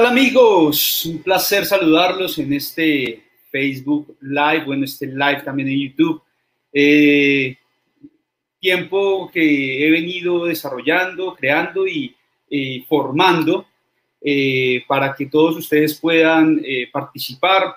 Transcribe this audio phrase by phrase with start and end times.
[0.00, 1.04] ¿Qué tal amigos?
[1.04, 6.22] Un placer saludarlos en este Facebook Live, bueno, este live también en YouTube.
[6.72, 7.54] Eh,
[8.58, 12.16] tiempo que he venido desarrollando, creando y
[12.48, 13.66] eh, formando
[14.22, 17.74] eh, para que todos ustedes puedan participar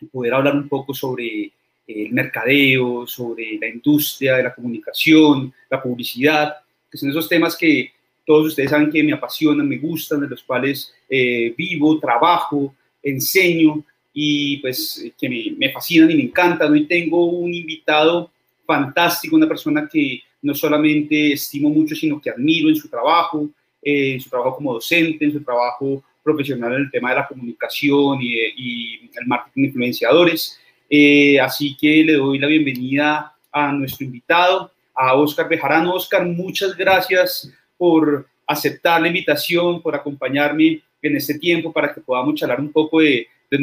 [0.00, 1.52] y poder hablar un poco sobre
[1.86, 6.56] el mercadeo, sobre la industria de la comunicación, la publicidad,
[6.90, 7.92] que son esos temas que
[8.26, 13.84] todos ustedes saben que me apasionan, me gustan, de los cuales eh, vivo, trabajo, enseño
[14.14, 16.72] y pues que me, fascinan y me encantan.
[16.72, 18.30] Hoy tengo un invitado
[18.66, 23.46] fantástico, una persona que no solamente estimo mucho, sino que admiro en su trabajo,
[23.82, 27.28] eh, en su trabajo como docente, en su trabajo profesional en el tema de la
[27.28, 30.58] comunicación y, el marketing de influenciadores.
[30.88, 35.92] Eh, así que le doy la bienvenida a nuestro invitado, a Oscar Bejarano.
[35.92, 42.36] Oscar, muchas gracias por aceptar la invitación, por acompañarme en este tiempo para que podamos
[42.36, 43.58] charlar un poco de, de,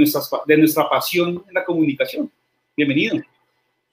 [0.47, 2.29] de nuestra pasión en la comunicación.
[2.75, 3.19] Bienvenido.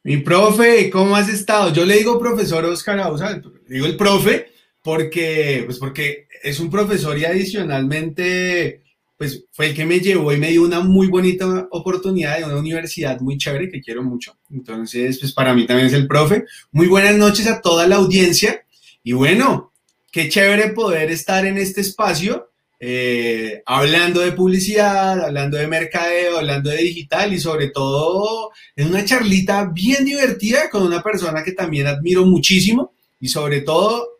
[0.03, 1.73] Mi profe, ¿cómo has estado?
[1.73, 4.53] Yo le digo profesor Oscar Ausa, le digo el profe,
[4.83, 8.83] porque, pues porque es un profesor y adicionalmente,
[9.17, 12.59] pues fue el que me llevó y me dio una muy bonita oportunidad de una
[12.59, 14.37] universidad muy chévere que quiero mucho.
[14.51, 16.45] Entonces, pues para mí también es el profe.
[16.71, 18.65] Muy buenas noches a toda la audiencia.
[19.03, 19.73] Y bueno,
[20.13, 22.49] qué chévere poder estar en este espacio
[22.79, 29.05] eh, hablando de publicidad, hablando de mercadeo, hablando de digital y sobre todo en una
[29.05, 34.19] charlita bien divertida con una persona que también admiro muchísimo y sobre todo,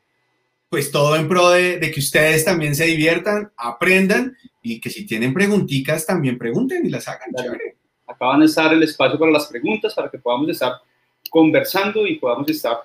[0.71, 5.35] pues todo en pro de, que ustedes también se diviertan, aprendan y que si tienen
[5.35, 7.29] preguntitas también pregunten y las hagan.
[7.37, 7.77] Chévere.
[8.07, 10.73] Acaban de estar el espacio para las preguntas para que podamos estar
[11.29, 12.79] conversando y podamos estar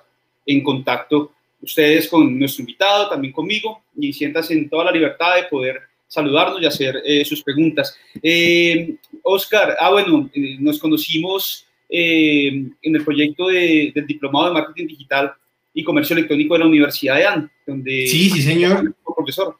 [0.44, 5.44] en contacto ustedes con nuestro invitado, también conmigo, y siéntanse en toda la libertad de
[5.44, 5.80] poder
[6.12, 7.96] saludarnos y hacer eh, sus preguntas.
[8.22, 15.34] Eh, Oscar, ah, bueno, eh, nos conocimos en el proyecto del Diplomado de Marketing Digital
[15.74, 18.06] y Comercio Electrónico de la Universidad de AN, donde...
[18.06, 18.94] Sí, sí, señor.
[19.04, 19.56] Profesor.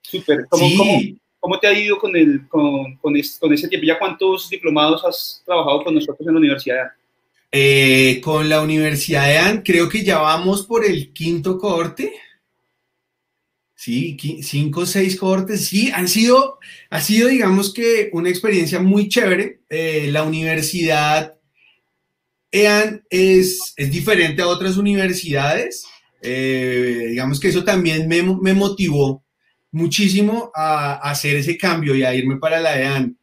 [0.00, 0.46] Súper.
[0.48, 1.00] ¿Cómo,
[1.40, 3.84] ¿cómo, te ha ido con, el, con, con, ese tiempo?
[3.84, 6.90] ¿Ya cuántos diplomados has trabajado con nosotros en la Universidad de AN?
[7.52, 12.12] Eh, con la Universidad de AN, creo que ya vamos por el quinto corte.
[13.74, 15.66] Sí, cinco o seis cortes.
[15.66, 16.58] Sí, han sido,
[16.90, 19.60] ha sido, digamos que, una experiencia muy chévere.
[19.68, 21.38] Eh, la universidad
[22.50, 25.84] EAN es, es, diferente a otras universidades.
[26.22, 29.24] Eh, digamos que eso también me, me motivó
[29.70, 33.16] muchísimo a, a, hacer ese cambio y a irme para la EAN.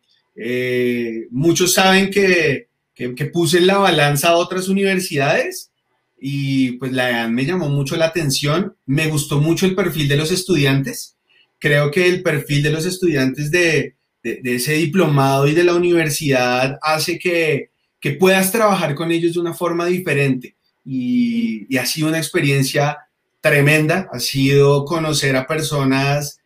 [1.32, 5.72] muchos saben que que, puse en la balanza a otras universidades
[6.20, 8.76] y pues la EAN me llamó mucho la atención.
[8.86, 11.18] Me gustó mucho el perfil de los estudiantes.
[11.60, 17.20] Creo que el perfil de los estudiantes de, ese diplomado y de la universidad hace
[17.20, 17.72] que,
[18.20, 20.56] puedas trabajar con ellos de una forma diferente.
[20.86, 22.98] Y, y, ha sido una experiencia
[23.42, 24.10] tremenda.
[24.12, 26.40] Ha sido conocer a personas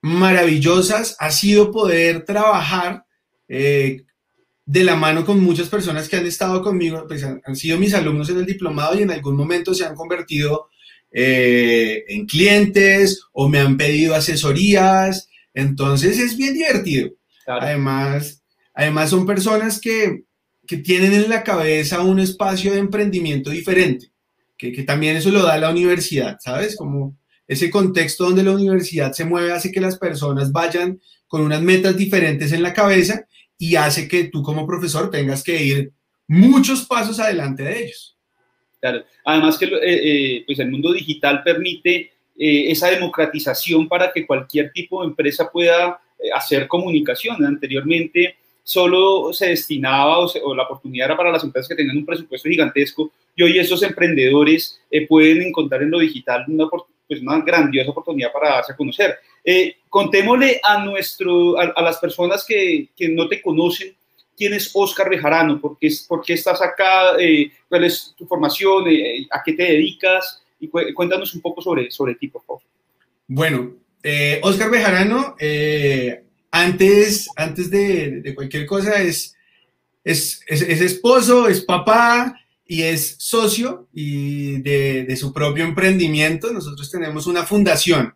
[0.00, 1.16] maravillosas.
[1.18, 3.04] Ha sido poder trabajar
[3.48, 4.04] eh,
[4.66, 8.30] de la mano con muchas personas que han estado conmigo, pues han, sido mis alumnos
[8.30, 10.70] en el diplomado y en algún momento se han convertido
[11.10, 15.28] eh, en clientes o me han pedido asesorías.
[15.52, 17.10] Entonces es bien divertido.
[17.46, 20.24] Además, además son personas que,
[20.82, 24.10] tienen en la cabeza un espacio de emprendimiento diferente,
[24.56, 26.74] que, que también eso lo da la universidad, ¿sabes?
[26.74, 31.60] Como ese contexto donde la universidad se mueve hace que las personas vayan con unas
[31.60, 33.26] metas diferentes en la cabeza
[33.64, 35.92] y hace que tú como profesor tengas que ir
[36.28, 38.14] muchos pasos adelante de ellos.
[38.78, 44.26] Claro, además que eh, eh, pues el mundo digital permite eh, esa democratización para que
[44.26, 45.98] cualquier tipo de empresa pueda
[46.34, 47.42] hacer comunicación.
[47.42, 52.48] Anteriormente solo se destinaba o, la oportunidad era para las empresas que tenían un presupuesto
[52.48, 54.78] gigantesco y hoy esos emprendedores
[55.08, 56.68] pueden encontrar en lo digital una,
[57.06, 59.18] pues una grandiosa oportunidad para darse a conocer.
[59.44, 63.94] Eh, contémosle a, nuestro, a, las personas que, que, no te conocen
[64.36, 68.88] quién es Oscar Bejarano, por qué, por qué estás acá, eh, cuál es tu formación,
[68.88, 72.62] eh, a qué te dedicas y cuéntanos un poco sobre, sobre ti, por favor.
[73.26, 73.74] Bueno,
[74.42, 75.36] Oscar Bejarano,
[76.50, 79.36] antes, antes de, cualquier cosa, es,
[80.02, 82.34] es, es esposo, es papá,
[82.66, 86.52] y es socio y de, su propio emprendimiento.
[86.52, 88.14] Nosotros tenemos una fundación.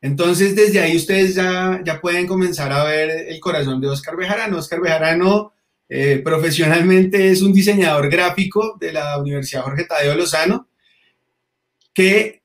[0.00, 4.58] Entonces, desde ahí ustedes ya, ya pueden comenzar a ver el corazón de Oscar Bejarano.
[4.58, 5.52] Oscar Bejarano
[5.88, 10.68] eh, profesionalmente es un diseñador gráfico de la Universidad Jorge Tadeo Lozano
[11.94, 12.42] que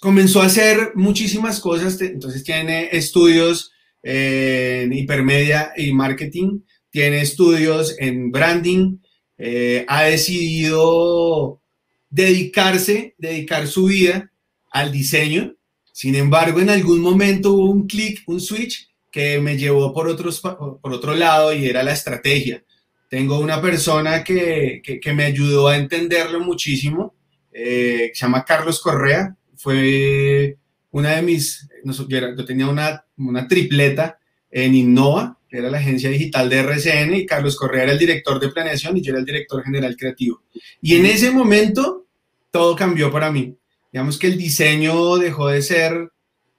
[0.00, 2.00] comenzó a hacer muchísimas cosas.
[2.00, 3.72] Entonces, tiene estudios
[4.02, 6.60] en hipermedia y marketing,
[6.90, 8.98] tiene estudios en branding,
[9.44, 11.60] eh, ha decidido
[12.08, 14.30] dedicarse, dedicar su vida
[14.70, 15.56] al diseño.
[15.92, 21.14] Sin embargo, en algún momento hubo un clic, un switch que me llevó por, otro
[21.16, 22.62] lado y era la estrategia.
[23.10, 27.16] Tengo una persona que, que, me ayudó a entenderlo muchísimo,
[27.52, 30.56] eh, se llama Carlos Correa, fue
[30.92, 31.68] una de mis,
[32.06, 34.20] yo, tenía una, una tripleta
[34.52, 38.48] en Innova, era la agencia digital de RCN, y Carlos Correa era el director de
[38.48, 40.42] planeación y yo era el director general creativo.
[40.80, 42.06] Y en ese momento
[42.50, 43.56] todo cambió para mí.
[43.92, 46.10] Digamos que el diseño dejó de ser,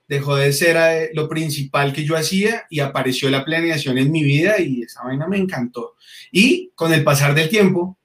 [0.07, 4.23] dejó de ser eh, lo principal que yo hacía y apareció la planeación en mi
[4.23, 5.95] vida y esa vaina me encantó.
[6.31, 7.97] Y con el pasar del tiempo,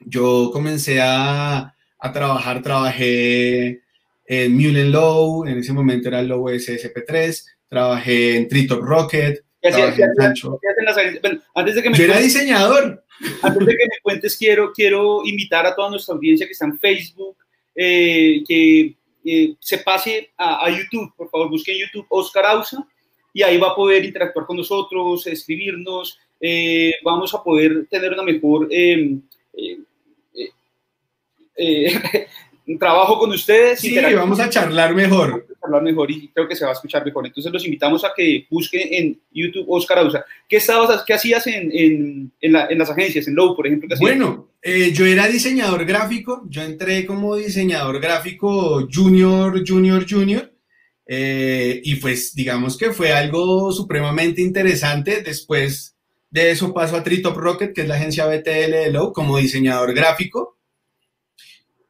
[0.00, 3.82] yo comencé a, a trabajar, trabajé
[4.26, 9.44] en Mullen Low, en ese momento era el Low SSP3, trabajé en Tritop Rocket,
[11.54, 13.02] antes de que me Yo era diseñador.
[13.42, 16.78] Antes de que me cuentes, quiero, quiero invitar a toda nuestra audiencia que está en
[16.78, 17.36] Facebook,
[17.74, 18.94] eh, que
[19.24, 22.86] eh, se pase a, YouTube, por favor, busquen YouTube Oscar Ausa
[23.32, 28.22] y ahí va a poder interactuar con nosotros, escribirnos, eh, vamos a poder tener una
[28.22, 29.22] mejor em,
[32.66, 33.80] un trabajo con ustedes.
[33.80, 35.46] Sí, vamos a charlar mejor.
[35.62, 37.26] hablar mejor y creo que se va a escuchar mejor.
[37.26, 40.24] Entonces los invitamos a que busquen en YouTube Oscar Ausa.
[40.48, 43.88] ¿Qué, estabas, qué hacías en, en, en, las agencias, en Low, por ejemplo?
[44.00, 46.44] bueno, eh, yo era diseñador gráfico.
[46.48, 50.50] Yo entré como diseñador gráfico junior, junior, junior.
[51.06, 55.22] Eh, y pues digamos que fue algo supremamente interesante.
[55.22, 55.96] Después
[56.30, 59.94] de eso paso a Tritop Rocket, que es la agencia BTL de Low, como diseñador
[59.94, 60.58] gráfico.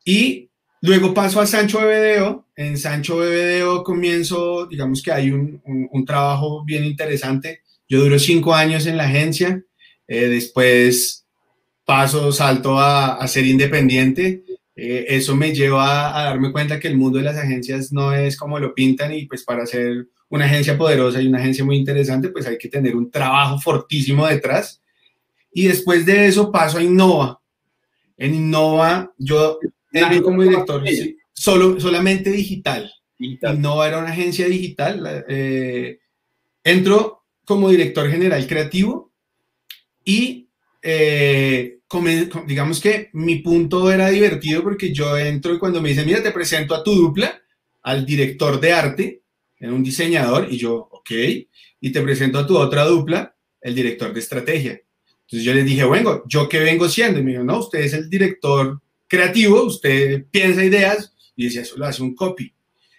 [0.05, 0.51] Y
[0.87, 2.45] Luego paso a Sancho Bebedeo.
[2.55, 7.63] En Sancho Bebedeo comienzo, digamos que hay un, un, trabajo bien interesante.
[7.89, 9.65] Yo duro cinco años en la agencia.
[10.07, 11.25] Eh, después
[11.87, 14.45] paso, salto a, a ser independiente.
[14.77, 18.37] Eh, eso me lleva a, darme cuenta que el mundo de las agencias no es
[18.37, 22.29] como lo pintan y pues para ser una agencia poderosa y una agencia muy interesante,
[22.29, 24.83] pues hay que tener un trabajo fortísimo detrás.
[25.51, 27.41] Y después de eso paso a Innova.
[28.19, 29.59] En Innova yo
[30.23, 30.83] como director,
[31.33, 32.91] solo, solamente digital.
[33.59, 35.25] No era una agencia digital.
[35.29, 35.99] Eh,
[36.63, 39.13] entro como director general creativo
[40.05, 40.49] y
[40.83, 41.79] eh,
[42.47, 46.33] digamos que mi punto era divertido porque yo entro y cuando me dicen, mira, te
[46.33, 47.41] presento a tu dupla,
[47.83, 49.23] al director de arte,
[49.59, 51.11] era un diseñador, y yo, ok,
[51.81, 54.81] y te presento a tu otra dupla, el director de estrategia.
[55.23, 57.21] Entonces yo les dije, bueno, ¿yo qué vengo siendo?
[57.21, 61.77] Y me dijo, no, usted es el director creativo, usted piensa ideas y decía, eso
[61.77, 62.53] lo hace un copy.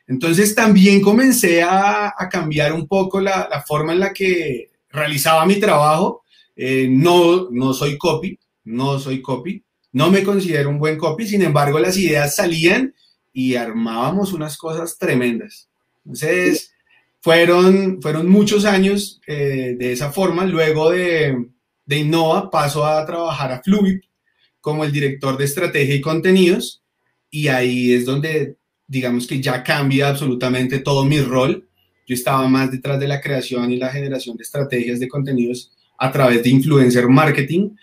[0.08, 6.24] Entonces también comencé a, cambiar un poco la, forma en la que realizaba mi trabajo.
[6.56, 11.42] Eh, no, no soy copy, no soy copy, no me considero un buen copy, sin
[11.42, 12.94] embargo las ideas salían
[13.34, 15.68] y armábamos unas cosas tremendas.
[16.06, 16.74] Entonces
[17.20, 20.46] fueron, fueron muchos años eh, de esa forma.
[20.46, 21.48] Luego de,
[21.86, 24.00] de Innova paso a trabajar a Fluid,
[24.66, 26.82] como el director de estrategia y contenidos
[27.30, 28.56] y ahí es donde
[28.88, 31.70] digamos que ya cambia absolutamente todo mi rol.
[32.08, 36.12] Yo estaba más detrás de la creación y la generación de estrategias de contenidos a
[36.12, 37.76] través de influencer marketing.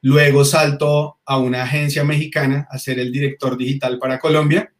[0.00, 4.72] Luego salto a una agencia mexicana a ser el director digital para Colombia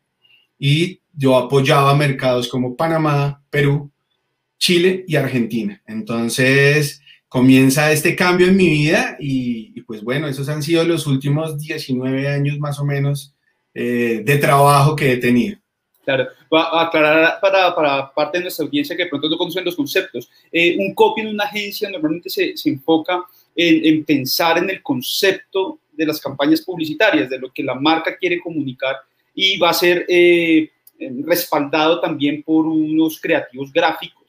[0.59, 3.91] y yo apoyaba mercados como Panamá, Perú,
[4.57, 5.83] Chile y Argentina.
[5.87, 11.57] Entonces, comienza este cambio en mi vida y, pues bueno, esos han sido los últimos
[11.57, 13.37] 19 años más o menos
[13.73, 15.57] eh, de trabajo que he tenido.
[16.05, 19.65] Claro, va a aclarar para, para, parte de nuestra audiencia que de pronto no conocen
[19.65, 20.29] los conceptos.
[20.51, 23.23] Eh, un copy en una agencia normalmente se, se enfoca
[23.55, 28.17] en, en, pensar en el concepto de las campañas publicitarias, de lo que la marca
[28.17, 28.97] quiere comunicar
[29.33, 30.69] y va a ser eh,
[31.25, 34.20] respaldado también por unos creativos gráficos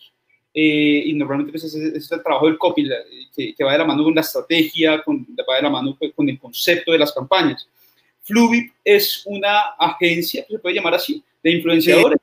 [0.54, 2.88] eh, y normalmente pues, es, el trabajo del copy,
[3.34, 6.12] que, que, va de la mano con la estrategia, con, va de la mano pues,
[6.14, 7.68] con el concepto de las campañas.
[8.24, 12.20] Fluvid es una agencia, se puede llamar así, de influenciadores.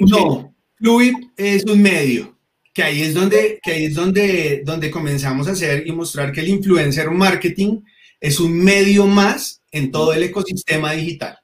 [0.00, 2.36] no, Fluvid es un medio,
[2.74, 6.40] que ahí es donde, que ahí es donde, donde comenzamos a hacer y mostrar que
[6.40, 7.80] el influencer marketing
[8.20, 11.38] es un medio más en todo el ecosistema digital.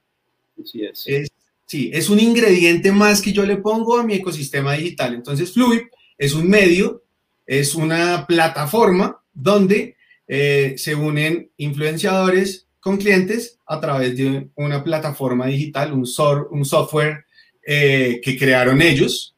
[0.61, 1.03] Así es.
[1.07, 1.29] es
[1.65, 5.13] sí, es un ingrediente más que yo le pongo a mi ecosistema digital.
[5.13, 5.81] Entonces, Fluid
[6.17, 7.03] es un medio,
[7.45, 9.95] es una plataforma donde
[10.27, 16.07] eh, se unen influenciadores con clientes a través de una plataforma digital, un,
[16.51, 17.25] un software
[17.65, 19.35] eh, que crearon ellos.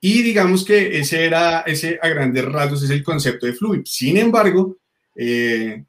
[0.00, 3.82] Y digamos que ese era, ese a grandes rasgos es el concepto de Fluid.
[3.86, 4.76] Sin embargo,
[5.14, 5.82] eh,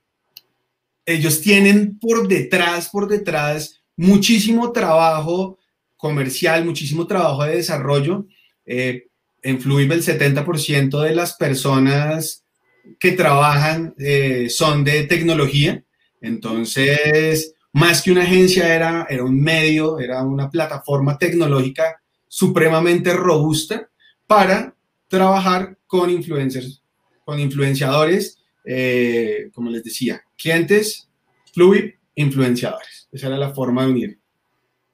[1.06, 5.60] ellos tienen por detrás, por detrás, muchísimo trabajo
[5.98, 8.26] comercial, muchísimo trabajo de desarrollo.
[9.46, 12.44] En Fluid el 70% de las personas
[13.00, 15.84] que trabajan eh, son de tecnología.
[16.20, 23.88] Entonces, más que una agencia, era, era un medio, era una plataforma tecnológica supremamente robusta
[24.26, 24.76] para
[25.08, 26.82] trabajar con influencers,
[27.24, 31.08] con influenciadores, eh, como les decía, clientes,
[31.54, 33.08] fluid, influenciadores.
[33.12, 34.20] Esa era la forma de unir.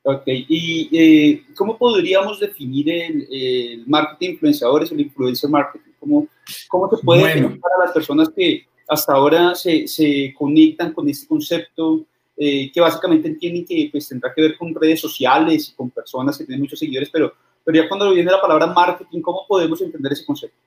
[0.04, 5.92] Ok, ¿y eh, cómo podríamos definir el, marketing influenciadores, el influencer marketing?
[6.00, 6.28] ¿Cómo,
[6.68, 7.60] cómo se puede bueno.
[7.62, 12.04] para las personas que hasta ahora se, se conectan con este concepto,
[12.36, 16.38] eh, que básicamente entienden que pues, tendrá que ver con redes sociales y con personas
[16.38, 20.14] que tienen muchos seguidores, pero pero ya cuando viene la palabra marketing, ¿cómo podemos entender
[20.14, 20.58] ese concepto?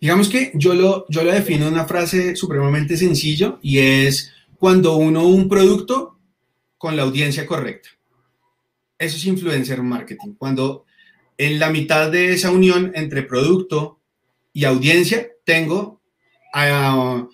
[0.00, 4.96] Digamos que yo lo, yo lo defino en una frase supremamente sencillo y es cuando
[4.96, 6.18] uno un producto
[6.78, 7.90] con la audiencia correcta.
[8.98, 10.34] Eso es influencer marketing.
[10.38, 10.84] Cuando
[11.36, 14.00] en la mitad de esa unión entre producto
[14.52, 16.00] y audiencia tengo
[16.52, 17.26] a,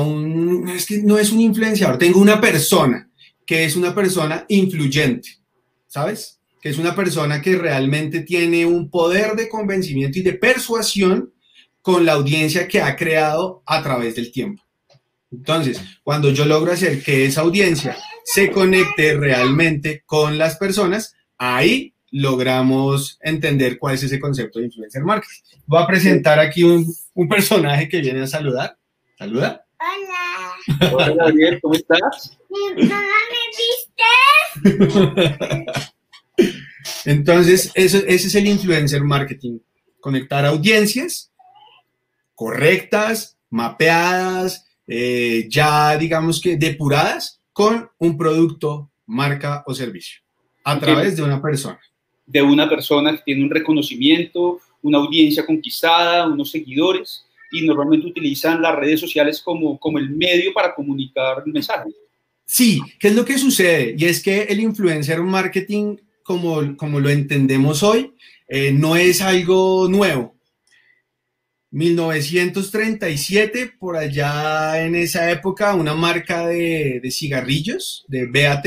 [0.00, 3.08] un, es que no es un influenciador, tengo una persona
[3.46, 5.38] que es una persona influyente,
[5.86, 6.40] ¿sabes?
[6.60, 11.32] que es una persona que realmente tiene un poder de convencimiento y de persuasión
[11.80, 14.62] con la audiencia que ha creado a través del tiempo.
[15.32, 21.94] Entonces, cuando yo logro hacer que esa audiencia se conecte realmente con las personas, ahí
[22.10, 25.42] logramos entender cuál es ese concepto de influencer marketing.
[25.66, 28.76] Voy a presentar aquí un, un personaje que viene a saludar.
[29.18, 29.64] Saluda.
[29.78, 30.92] Hola.
[30.92, 32.38] Hola, Gabriel, ¿cómo estás?
[32.48, 35.72] ¿Mi mamá me viste?
[37.04, 39.58] Entonces, eso, ese es el influencer marketing.
[40.00, 41.30] Conectar audiencias
[42.40, 50.22] correctas, mapeadas, eh, ya digamos que depuradas con un producto, marca o servicio
[50.64, 51.78] a través de una persona.
[52.26, 58.62] De una persona que tiene un reconocimiento, una audiencia conquistada, unos seguidores y normalmente utilizan
[58.62, 61.90] las redes sociales como, como el medio para comunicar el mensaje.
[62.46, 63.94] Sí, ¿qué es lo que sucede?
[63.98, 68.14] Y es que el influencer marketing como, lo entendemos hoy,
[68.48, 70.34] eh, no es algo nuevo.
[71.70, 78.66] 1937, por allá en esa época, una marca de, cigarrillos, de BAT,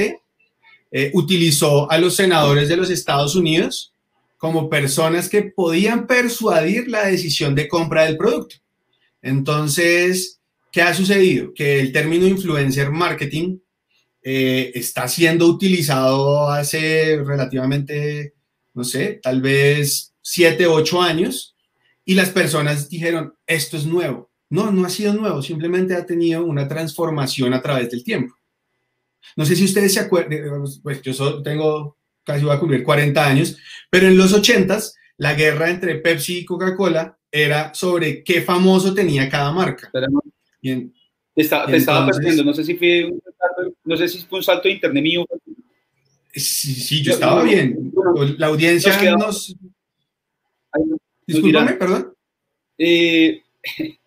[0.92, 3.94] eh, utilizó a los senadores de los Estados Unidos
[4.38, 8.56] como personas que podían persuadir la decisión de compra del producto.
[9.22, 10.40] Entonces,
[10.72, 11.54] ¿qué ha sucedido?
[11.54, 13.58] Que el término influencer marketing
[14.22, 18.34] eh, está siendo utilizado hace relativamente,
[18.74, 21.53] no sé, tal vez siete, ocho años,
[22.06, 24.32] y las personas dijeron, esto es nuevo.
[24.50, 28.36] No, no ha sido nuevo, simplemente ha tenido una transformación a través del tiempo.
[29.36, 33.58] No sé si ustedes se acuerdan, pues yo tengo, casi voy a cumplir 40 años,
[33.90, 34.80] pero en los 80
[35.18, 39.92] la guerra entre Pepsi y Coca-Cola era sobre qué famoso tenía cada marca.
[40.62, 40.94] Bien.
[41.34, 44.68] Te, estaba perdiendo, no sé si fue un salto, no sé si fue un salto
[44.68, 45.26] de internet mío.
[46.32, 47.92] Sí, sí yo estaba bien.
[48.38, 49.56] La audiencia nos...
[51.28, 52.14] Disculpame, perdón.
[52.78, 53.42] Eh,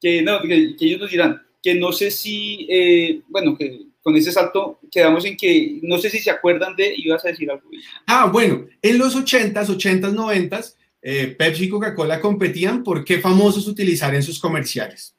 [0.00, 4.32] que, no, que, ellos nos dirán que no sé si, eh, bueno, que con ese
[4.32, 7.68] salto quedamos en que no sé si se acuerdan de, ibas a decir algo.
[8.06, 14.14] Ah, bueno, en los 80s, 80s, 90s, Pepsi y Coca-Cola competían por qué famosos utilizar
[14.14, 15.14] en sus comerciales.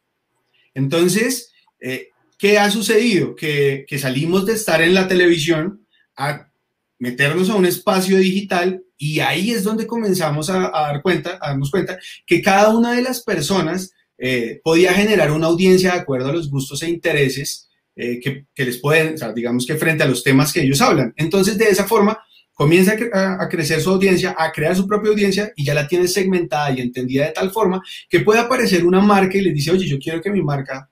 [0.74, 2.10] Entonces, eh,
[2.41, 3.36] ¿Qué ha sucedido?
[3.36, 6.51] Que, salimos de estar en la televisión a
[6.98, 11.72] meternos a un espacio digital y ahí es donde comenzamos a, dar cuenta, a darnos
[11.72, 16.34] cuenta que cada una de las personas eh, podía generar una audiencia de acuerdo a
[16.34, 20.62] los gustos e intereses eh, que, les pueden, digamos que frente a los temas que
[20.62, 21.15] ellos hablan.
[21.17, 22.20] Entonces, de esa forma,
[22.53, 26.08] comienza a, a, crecer su audiencia, a crear su propia audiencia y ya la tiene
[26.08, 29.88] segmentada y entendida de tal forma que puede aparecer una marca y les dice, oye,
[29.88, 30.88] yo quiero que mi marca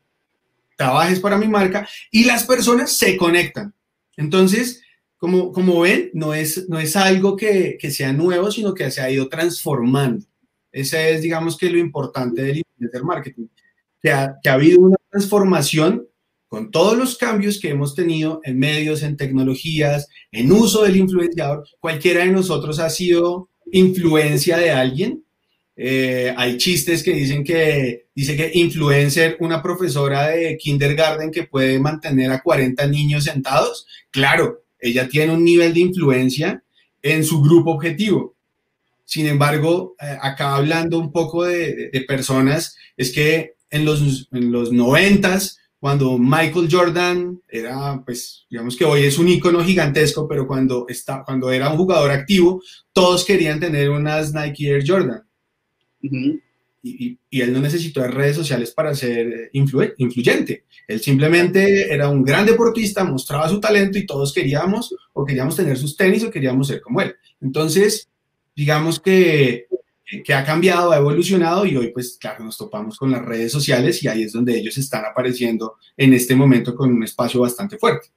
[0.76, 3.72] trabajes para mi marca y las personas se conectan.
[4.18, 4.82] Entonces,
[5.20, 9.12] como, como ven, no es, no es algo que, sea nuevo, sino que se ha
[9.12, 10.26] ido transformando.
[10.72, 13.48] Ese es, digamos, que lo importante del influencer marketing,
[14.02, 16.08] que ha, que ha habido una transformación
[16.48, 21.64] con todos los cambios que hemos tenido en medios, en tecnologías, en uso del influenciador.
[21.80, 25.24] Cualquiera de nosotros ha sido influencia de alguien
[25.82, 31.80] eh, hay chistes que dicen que, dice que influencer, una profesora de kindergarten que puede
[31.80, 36.64] mantener a 40 niños sentados, claro, ella tiene un nivel de influencia
[37.02, 38.36] en su grupo objetivo.
[39.06, 44.72] Sin embargo, eh, acá hablando un poco de, personas, es que en los, en los
[44.72, 45.40] 90
[45.80, 51.24] cuando Michael Jordan era, pues, digamos que hoy es un icono gigantesco, pero cuando, está,
[51.24, 55.24] cuando era un jugador activo, todos querían tener unas Nike Air Jordan.
[56.02, 56.42] y,
[56.82, 60.66] y, él no necesitó redes sociales para ser influ influyente.
[60.88, 65.78] Él simplemente era un gran deportista, mostraba su talento y todos queríamos o queríamos tener
[65.78, 67.16] sus tenis o queríamos ser como él.
[67.42, 68.10] Entonces,
[68.56, 69.68] digamos que
[70.24, 74.02] que ha cambiado, ha evolucionado y hoy pues claro, nos topamos con las redes sociales
[74.04, 78.08] y ahí es donde ellos están apareciendo en este momento con un espacio bastante fuerte.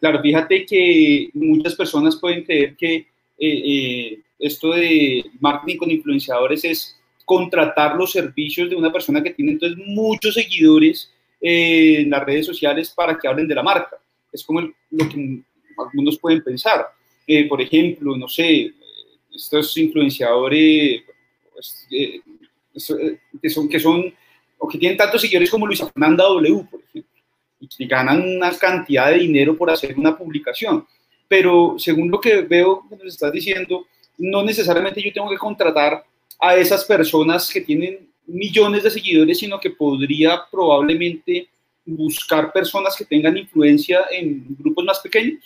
[0.00, 3.06] Claro, fíjate que muchas personas pueden creer que eh,
[3.38, 9.52] eh, esto de marketing con influenciadores es contratar los servicios de una persona que tiene
[9.52, 13.96] entonces muchos seguidores eh, en las redes sociales para que hablen de la marca.
[14.32, 15.40] Es como el, lo que
[15.78, 16.86] algunos pueden pensar.
[17.48, 18.72] por ejemplo, no sé,
[19.34, 21.02] estos influenciadores,
[21.52, 22.20] pues, eh,
[22.74, 24.14] eh, que, son, que son,
[24.58, 27.22] o que tienen tantos seguidores como Luisa Fernanda W, por ejemplo,
[27.60, 30.86] y que ganan una cantidad de dinero por hacer una publicación.
[31.26, 33.86] Pero según lo que veo que nos estás diciendo,
[34.18, 36.04] no necesariamente yo tengo que contratar
[36.40, 41.48] a esas personas que tienen millones de seguidores, sino que podría probablemente
[41.84, 45.42] buscar personas que tengan influencia en grupos más pequeños.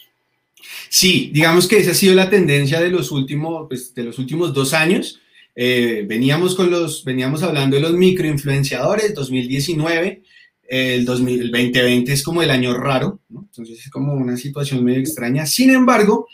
[0.88, 4.52] Sí, digamos que esa ha sido la tendencia de los últimos, pues, de los últimos
[4.52, 5.20] dos años.
[5.54, 10.22] Eh, veníamos, con los, veníamos hablando de los microinfluenciadores, 2019,
[10.68, 15.46] el, 2020 es como el año raro, entonces es como una situación medio extraña.
[15.46, 16.28] Sin embargo,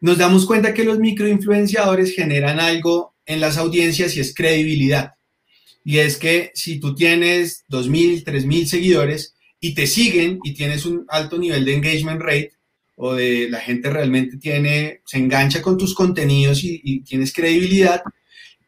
[0.00, 5.14] nos damos cuenta que los microinfluenciadores generan algo en las audiencias y es credibilidad.
[5.84, 11.06] Y es que si tú tienes 2.000, 3.000 seguidores y te siguen y tienes un
[11.08, 12.52] alto nivel de engagement rate,
[12.96, 18.02] o de la gente realmente tiene, se engancha con tus contenidos y, y tienes credibilidad,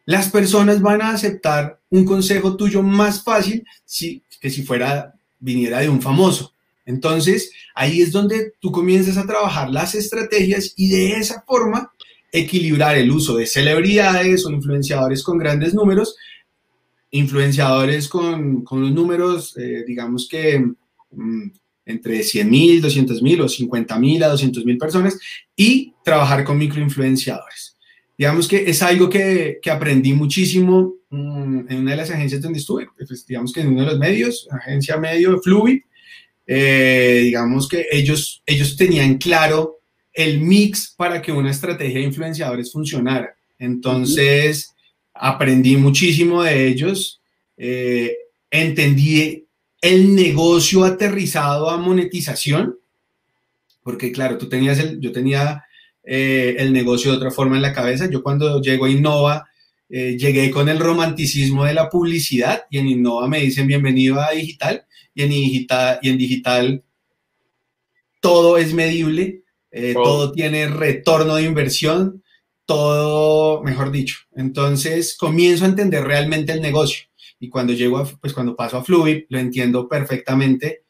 [0.07, 5.81] las personas van a aceptar un consejo tuyo más fácil si, que si fuera, viniera
[5.81, 6.55] de un famoso.
[6.85, 11.91] Entonces, ahí es donde tú comienzas a trabajar las estrategias y de esa forma
[12.33, 16.16] equilibrar el uso de celebridades o influenciadores con grandes números,
[17.11, 20.59] influenciadores con, con los números, eh, digamos que
[21.11, 21.51] mm,
[21.85, 25.18] entre 100 mil, 200 mil o 50 mil a 200 mil personas
[25.55, 27.77] y trabajar con microinfluenciadores.
[28.16, 32.61] Digamos que es algo que, que aprendí muchísimo mm, en una de las agencias donde
[32.61, 35.81] estuve, pues, digamos que en uno de los medios, agencia medio, Fluid,
[36.47, 39.82] eh, digamos que ellos, ellos tenían claro
[40.12, 43.35] el mix para que una estrategia de influenciadores funcionara.
[43.59, 44.75] Entonces,
[45.14, 47.20] aprendí muchísimo de ellos,
[47.57, 48.16] eh,
[48.51, 49.46] entendí
[49.81, 52.79] el negocio aterrizado a monetización,
[53.83, 55.64] porque claro, tú tenías el, yo tenía
[56.05, 58.09] eh, el negocio de otra forma en la cabeza.
[58.11, 59.48] Yo cuando llego a Innova,
[59.88, 64.31] eh, llegué con el romanticismo de la publicidad y en Innova me dicen bienvenido a
[64.31, 66.83] digital y en digital, y en digital
[68.20, 69.41] todo es medible,
[69.72, 72.22] eh, todo tiene retorno de inversión,
[72.66, 74.18] todo, mejor dicho.
[74.37, 77.06] Entonces comienzo a entender realmente el negocio
[77.40, 80.85] y cuando llego a, pues cuando paso a Fluid lo entiendo perfectamente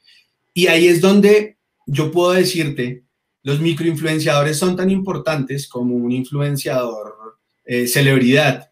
[0.52, 3.04] y ahí es donde yo puedo decirte
[3.42, 8.70] los microinfluenciadores son tan importantes como un influenciador eh, celebridad.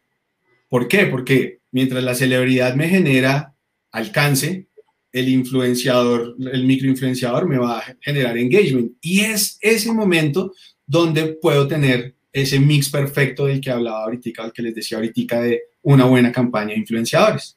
[0.68, 1.06] ¿Por qué?
[1.06, 3.54] Porque mientras la celebridad me genera
[3.90, 4.68] alcance,
[5.12, 8.92] el influenciador, el microinfluenciador me va a generar engagement.
[9.00, 10.54] Y es ese momento
[10.86, 15.40] donde puedo tener ese mix perfecto del que hablaba ahorita, del que les decía ahorita
[15.42, 17.56] de una buena campaña de influenciadores.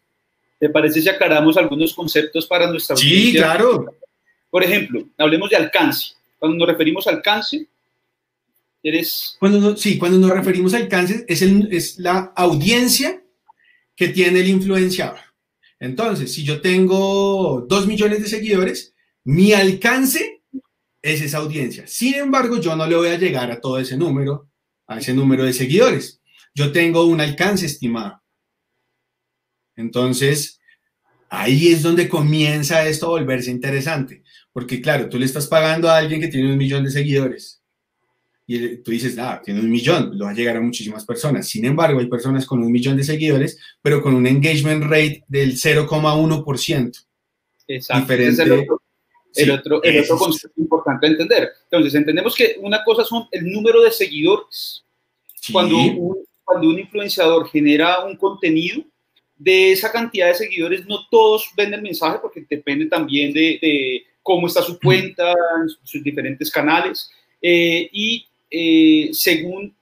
[0.59, 3.31] ¿Te parece si aclaramos algunos conceptos para nuestra audiencia?
[3.31, 3.85] Sí, claro.
[4.49, 6.13] Por ejemplo, hablemos de alcance.
[6.39, 7.67] Cuando nos referimos al alcance,
[8.81, 9.35] eres...
[9.39, 13.21] Cuando sí, cuando nos referimos al alcance, es, es la audiencia
[13.95, 15.19] que tiene el influenciador.
[15.83, 20.41] Entonces, si yo tengo dos millones de seguidores, mi alcance
[21.01, 21.85] es esa audiencia.
[21.87, 24.49] Sin embargo, yo no le voy a llegar a todo ese número,
[24.87, 26.21] a ese número de seguidores.
[26.55, 28.23] Yo tengo un alcance estimado.
[29.75, 30.61] Entonces,
[31.29, 34.23] ahí es donde comienza esto a volverse interesante.
[34.53, 37.61] Porque claro, tú le estás pagando a alguien que tiene un millón de seguidores.
[38.45, 41.47] Y tú dices, ah, tiene un millón, lo va a llegar a muchísimas personas.
[41.47, 45.53] Sin embargo, hay personas con un millón de seguidores, pero con un engagement rate del
[45.53, 47.05] 0,1%.
[47.67, 48.01] Exacto.
[48.01, 48.43] Diferente.
[48.43, 48.51] el
[49.51, 51.49] otro, el otro, concepto importante a entender.
[51.63, 54.83] Entonces, entendemos que una cosa son el número de seguidores.
[55.51, 58.83] Cuando, un, cuando un influenciador genera un contenido,
[59.35, 64.47] de esa cantidad de seguidores, no todos ven el mensaje porque depende también de cómo
[64.47, 65.33] está su cuenta,
[65.83, 67.11] sus diferentes canales.
[67.41, 69.75] Eh, y eh, según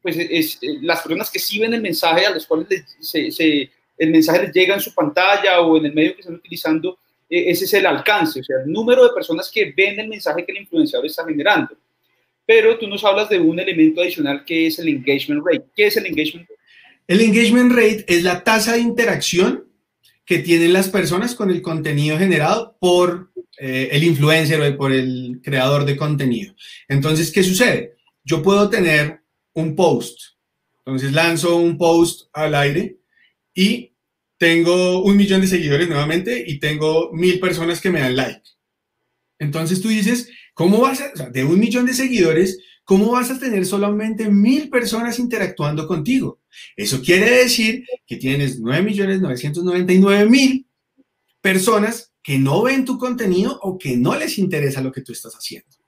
[0.00, 2.66] pues es, las personas que sí ven el mensaje, a las cuales
[3.14, 7.64] el mensaje les llega en su pantalla o en el medio que están utilizando, ese
[7.64, 10.58] es el alcance, o sea, el número de personas que ven el mensaje que el
[10.58, 11.76] influenciador está generando.
[12.46, 15.64] Pero tú nos hablas de un elemento adicional que es el engagement rate.
[15.74, 16.60] ¿Qué es el engagement rate?
[17.06, 19.64] El engagement rate es la tasa de interacción
[20.24, 25.40] que tienen las personas con el contenido generado por eh, el influencer o por el
[25.42, 26.54] creador de contenido.
[26.88, 27.93] Entonces, ¿qué sucede?
[28.24, 30.18] Yo puedo tener un post.
[30.78, 32.98] Entonces lanzo un post al aire
[33.54, 33.94] y
[34.36, 38.42] tengo un millón de seguidores nuevamente y tengo mil personas que me dan like.
[39.38, 43.38] Entonces tú dices, ¿cómo vas a, o de un millón de seguidores, ¿cómo vas a
[43.38, 46.42] tener solamente mil personas interactuando contigo?
[46.76, 50.66] Eso quiere decir que tienes 9.999.000
[51.40, 55.34] personas que no ven tu contenido o que no les interesa lo que tú estás
[55.34, 55.83] haciendo.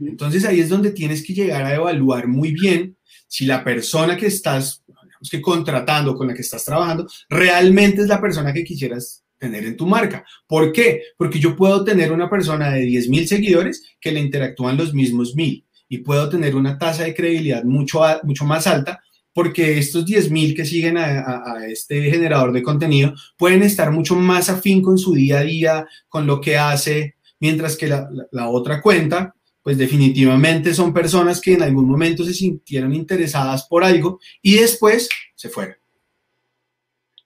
[0.00, 2.96] Entonces ahí es donde tienes que llegar a evaluar muy bien
[3.26, 4.82] si la persona que estás
[5.30, 9.76] que contratando, con la que estás trabajando, realmente es la persona que quisieras tener en
[9.76, 10.24] tu marca.
[10.46, 11.02] ¿Por qué?
[11.16, 15.64] Porque yo puedo tener una persona de 10.000 seguidores que le interactúan los mismos mil
[15.88, 19.00] y puedo tener una tasa de credibilidad mucho, mucho más alta
[19.32, 24.82] porque estos 10.000 que siguen a, este generador de contenido pueden estar mucho más afín
[24.82, 29.36] con su día a día, con lo que hace, mientras que la otra cuenta,
[29.68, 35.10] pues definitivamente son personas que en algún momento se sintieron interesadas por algo y después
[35.34, 35.76] se fueron.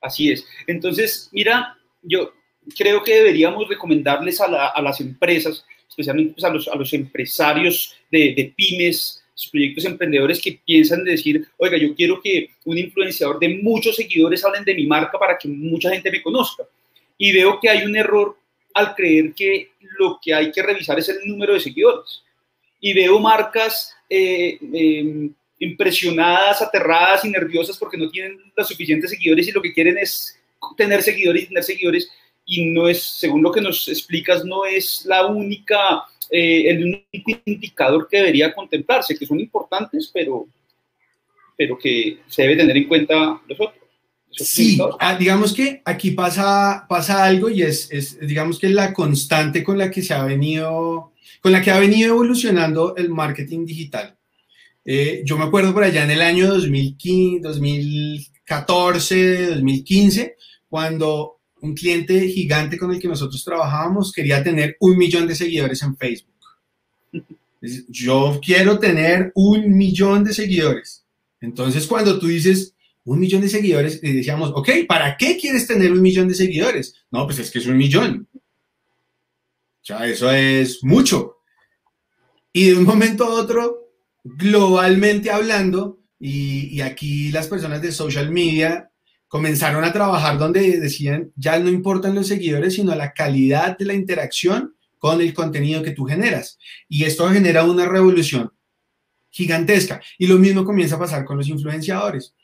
[0.01, 0.45] Así es.
[0.67, 2.33] Entonces, mira, yo
[2.77, 4.49] creo que deberíamos recomendarles a,
[4.83, 11.47] las empresas, especialmente pues, a, los, empresarios de, de pymes, proyectos emprendedores que piensan decir,
[11.59, 15.47] oiga, yo quiero que un influenciador de muchos seguidores hablen de mi marca para que
[15.47, 16.65] mucha gente me conozca.
[17.17, 18.37] Y veo que hay un error
[18.75, 22.25] al creer que lo que hay que revisar es el número de seguidores.
[22.83, 29.49] Y veo marcas eh, em, impresionadas, aterradas y nerviosas porque no tienen los suficientes seguidores
[29.49, 30.39] y lo que quieren es
[30.77, 32.11] tener seguidores y tener seguidores
[32.45, 37.41] y no es, según lo que nos explicas, no es la única, eh, el único
[37.45, 40.47] indicador que debería contemplarse, que son importantes, pero,
[41.57, 43.83] pero que se debe tener en cuenta los otros.
[44.33, 49.63] Sí, ah, digamos que aquí pasa, pasa algo y es, es, digamos que la constante
[49.63, 51.12] con la que se ha venido,
[51.43, 54.17] con la que ha venido evolucionando el marketing digital.
[54.85, 60.37] Eh, yo me acuerdo por allá en el año 2015, 2014, 2015,
[60.69, 65.83] cuando un cliente gigante con el que nosotros trabajábamos quería tener un millón de seguidores
[65.83, 66.31] en Facebook.
[67.89, 71.05] Yo quiero tener un millón de seguidores.
[71.41, 72.75] Entonces, cuando tú dices
[73.05, 76.95] un millón de seguidores, le decíamos, ok, ¿para qué quieres tener un millón de seguidores?
[77.11, 78.29] No, pues es que es un millón.
[79.83, 81.37] Sea, eso es mucho.
[82.53, 83.91] Y de un momento a otro,
[84.25, 88.91] globalmente hablando, y, y aquí las personas de social media
[89.27, 93.95] comenzaron a trabajar donde decían, ya no importan los seguidores, sino la calidad de la
[93.95, 96.61] interacción con el contenido que tú generas.
[96.89, 98.53] Y esto genera una revolución
[99.31, 100.01] gigantesca.
[100.19, 102.37] Y lo mismo comienza a pasar con los influenciadores.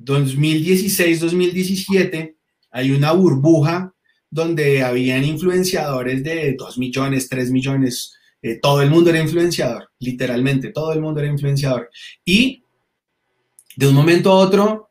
[0.00, 2.34] 2016-2017
[2.70, 3.94] hay una burbuja
[4.30, 10.70] donde habían influenciadores de 2 millones, 3 millones, eh, todo el mundo era influenciador, literalmente,
[10.70, 11.90] todo el mundo era influenciador.
[12.24, 12.64] Y
[13.76, 14.90] de un momento a otro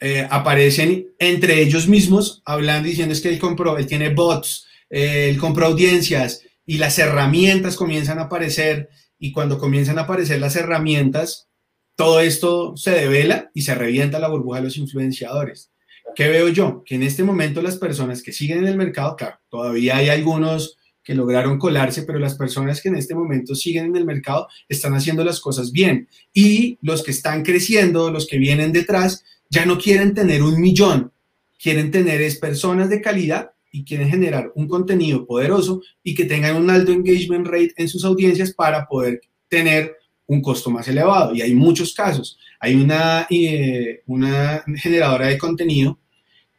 [0.00, 5.28] eh, aparecen entre ellos mismos hablando diciendo es que él compró, él tiene bots, eh,
[5.30, 10.56] él compró audiencias y las herramientas comienzan a aparecer y cuando comienzan a aparecer las
[10.56, 11.48] herramientas,
[11.94, 15.71] todo esto se devela y se revienta la burbuja de los influenciadores.
[16.14, 16.82] ¿Qué veo yo?
[16.84, 20.76] Que en este momento las personas que siguen en el mercado, claro, todavía hay algunos
[21.02, 24.94] que lograron colarse, pero las personas que en este momento siguen en el mercado están
[24.94, 26.08] haciendo las cosas bien.
[26.32, 31.12] Y los que están creciendo, los que vienen detrás, ya no quieren tener un millón,
[31.60, 36.56] quieren tener es personas de calidad y quieren generar un contenido poderoso y que tengan
[36.56, 39.96] un alto engagement rate en sus audiencias para poder tener
[40.26, 41.34] un costo más elevado.
[41.34, 42.38] Y hay muchos casos.
[42.60, 45.98] Hay una, eh, una generadora de contenido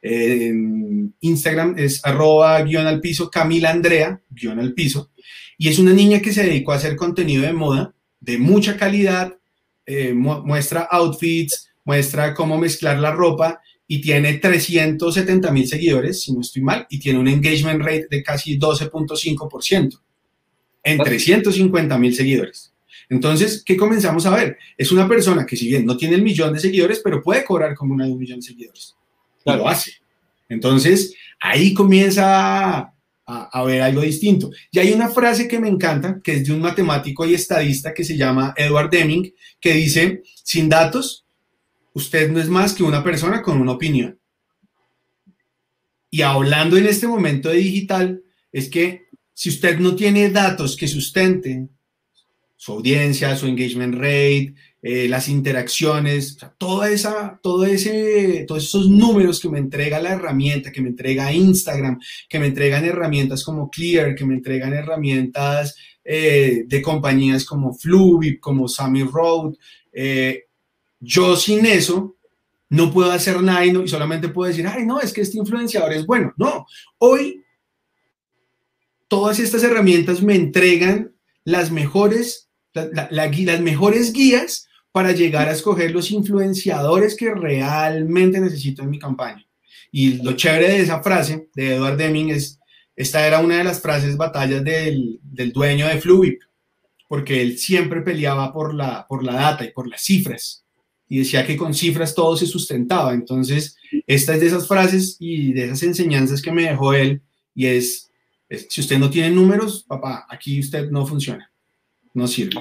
[0.04, 5.12] en Instagram, es arroba guion al piso, Camila Andrea, guion al piso,
[5.58, 9.38] y es una niña que se dedicó a hacer contenido de moda de mucha calidad,
[9.86, 16.39] eh, muestra outfits, muestra cómo mezclar la ropa y tiene 370 mil seguidores, si no
[16.39, 20.00] estoy mal, y tiene un engagement rate de casi 12.5%
[20.84, 22.74] en 350 mil seguidores.
[23.10, 24.58] Entonces, ¿qué comenzamos a ver?
[24.78, 27.76] Es una persona que si bien no tiene el millón de seguidores, pero puede cobrar
[27.76, 28.96] como una de un millón de seguidores.
[29.45, 29.93] Y lo hace.
[30.49, 32.93] Entonces, ahí comienza
[33.25, 34.51] a, ver algo distinto.
[34.71, 38.03] Y hay una frase que me encanta, que es de un matemático y estadista que
[38.03, 41.25] se llama Edward Deming, que dice, sin datos,
[41.93, 44.19] usted no es más que una persona con una opinión.
[46.10, 50.88] Y hablando en este momento de digital, es que si usted no tiene datos que
[50.88, 51.71] sustenten
[52.56, 54.53] su audiencia, su engagement rate,
[54.86, 60.74] eh, las interacciones, toda esa, todo ese, todos esos números que me entrega la herramienta,
[60.74, 66.65] que me entrega Instagram, que me entregan herramientas como Clear, que me entregan herramientas eh,
[66.67, 69.54] de compañías como Fluvi, como Sammy Road.
[69.93, 70.48] Eh,
[71.00, 72.17] yo sin eso
[72.67, 75.93] no puedo hacer nada y, y solamente puedo decir, ay, no, es que este influenciador
[75.93, 76.34] es bueno.
[76.36, 76.65] No,
[76.98, 77.41] hoy
[79.08, 81.15] todas estas herramientas me entregan
[81.46, 88.91] las mejores, las mejores guías para llegar a escoger los influenciadores que realmente necesito en
[88.91, 89.45] mi campaña.
[89.91, 92.60] Y lo chévere de esa frase de Edward Deming es,
[92.95, 96.36] esta era una de las frases batallas del, del dueño de Fluid,
[97.10, 100.63] porque él siempre peleaba por la, por la data y por las cifras.
[101.10, 103.15] Y decía que con cifras todo se sustentaba.
[103.15, 103.75] Entonces,
[104.06, 107.21] esta es de esas frases y de esas enseñanzas que me dejó él.
[107.56, 108.12] Y es,
[108.69, 111.51] si usted no tiene números, papá, aquí usted no funciona.
[112.13, 112.60] No sirve.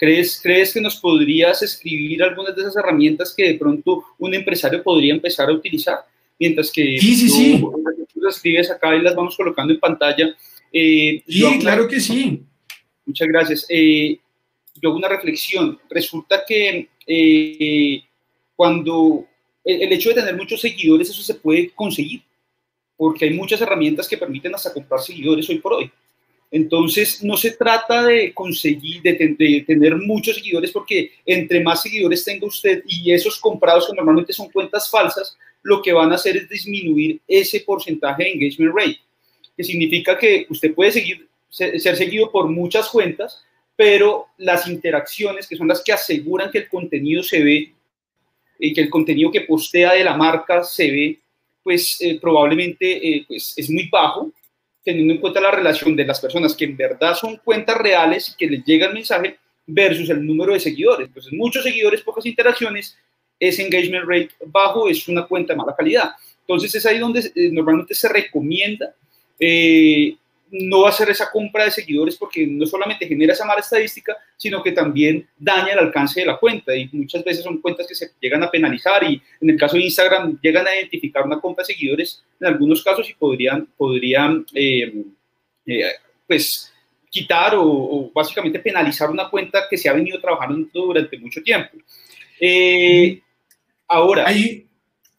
[0.00, 4.82] ¿Crees, ¿Crees que nos podrías escribir algunas de esas herramientas que de pronto un empresario
[4.82, 5.98] podría empezar a utilizar?
[6.38, 7.60] Mientras que sí, sí, sí.
[7.60, 10.34] tú las escribes acá y las vamos colocando en pantalla.
[10.72, 12.42] Eh, sí, claro que sí.
[13.04, 13.66] Muchas gracias.
[13.68, 14.18] Eh,
[14.80, 15.78] yo hago una reflexión.
[15.90, 18.02] Resulta que eh,
[18.56, 19.26] cuando
[19.62, 22.22] el, el, hecho de tener muchos seguidores, eso se puede conseguir,
[22.96, 25.92] porque hay muchas herramientas que permiten hasta comprar seguidores hoy por hoy.
[26.50, 32.46] Entonces, no se trata de conseguir, de, tener muchos seguidores, porque entre más seguidores tenga
[32.46, 36.48] usted y esos comprados que normalmente son cuentas falsas, lo que van a hacer es
[36.48, 38.98] disminuir ese porcentaje de engagement rate,
[39.56, 43.44] que significa que usted puede seguir, ser seguido por muchas cuentas,
[43.76, 47.72] pero las interacciones, que son las que aseguran que el contenido se ve
[48.58, 51.18] y que el contenido que postea de la marca se ve,
[51.62, 54.32] pues eh, probablemente eh, pues, es muy bajo
[54.84, 58.36] teniendo en cuenta la relación de las personas que en verdad son cuentas reales y
[58.36, 61.08] que les llega el mensaje versus el número de seguidores.
[61.08, 62.96] Entonces, muchos seguidores, pocas interacciones,
[63.38, 66.10] ese engagement rate bajo es una cuenta de mala calidad.
[66.40, 68.94] Entonces, es ahí donde eh, normalmente se recomienda
[69.38, 70.16] eh,
[70.50, 74.72] no hacer esa compra de seguidores porque no solamente genera esa mala estadística, sino que
[74.72, 78.42] también daña el alcance de la cuenta y muchas veces son cuentas que se llegan
[78.42, 82.22] a penalizar y en el caso de Instagram llegan a identificar una compra de seguidores
[82.40, 84.92] en algunos casos y podrían, podrían eh,
[85.66, 85.84] eh,
[86.26, 86.72] pues
[87.08, 91.76] quitar o, básicamente penalizar una cuenta que se ha venido trabajando durante mucho tiempo.
[92.40, 93.20] Eh,
[93.88, 94.26] ahora...
[94.26, 94.66] Ahí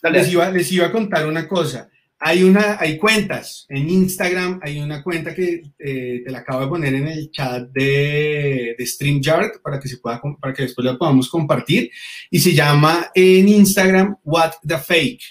[0.10, 1.91] les iba, les iba a contar una cosa.
[2.24, 6.68] Hay, una, hay cuentas en Instagram, hay una cuenta que eh, te la acabo de
[6.68, 11.00] poner en el chat de, de StreamYard para que, se pueda, para que después la
[11.00, 11.90] podamos compartir
[12.30, 15.24] y se llama en Instagram What the Fake.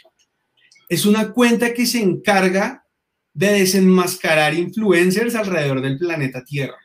[0.88, 2.84] Es una cuenta que se encarga
[3.32, 6.78] de desenmascarar influencers alrededor del planeta Tierra.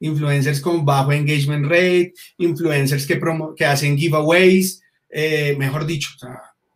[0.00, 3.18] Influencers con bajo engagement rate, influencers que,
[3.56, 6.10] que hacen giveaways, eh, mejor dicho,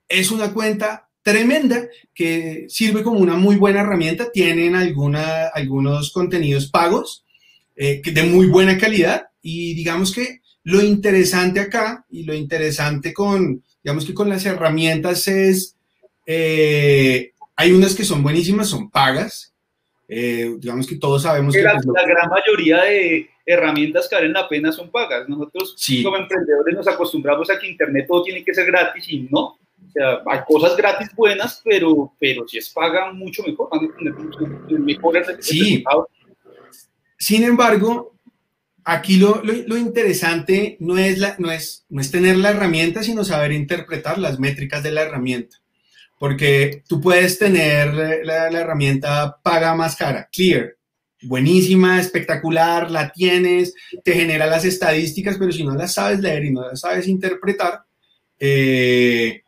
[0.09, 4.31] es una cuenta tremenda que sirve como una muy buena herramienta.
[4.31, 7.25] Tienen alguna, algunos contenidos pagos
[7.75, 13.61] eh, de muy buena calidad y digamos que lo interesante acá y lo interesante con,
[13.83, 15.77] digamos que con las herramientas es,
[16.27, 19.53] eh, hay unas que son buenísimas, son pagas.
[20.09, 21.63] Eh, digamos que todos sabemos que...
[21.63, 25.29] La, pues, la gran mayoría de herramientas que valen la pena son pagas.
[25.29, 29.56] Nosotros como emprendedores nos acostumbramos a que Internet todo tiene que ser gratis y no
[30.27, 35.27] hay cosas gratis buenas, pero, pero si es paga, mucho mejor, van a tener mejores
[35.41, 35.85] sí.
[37.19, 38.15] Sin embargo,
[38.85, 43.25] aquí lo, lo, interesante no es, la, no, es, no es tener la herramienta, sino
[43.25, 45.57] saber interpretar las métricas de la herramienta.
[46.19, 47.93] Porque tú puedes tener
[48.25, 50.77] la, la herramienta paga más cara, Clear,
[51.23, 56.51] buenísima, espectacular, la tienes, te genera las estadísticas, pero si no las sabes leer y
[56.53, 57.83] no las sabes interpretar,
[58.39, 59.43] eh,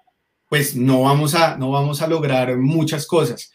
[0.48, 3.52] pues no vamos a, no vamos a lograr muchas cosas.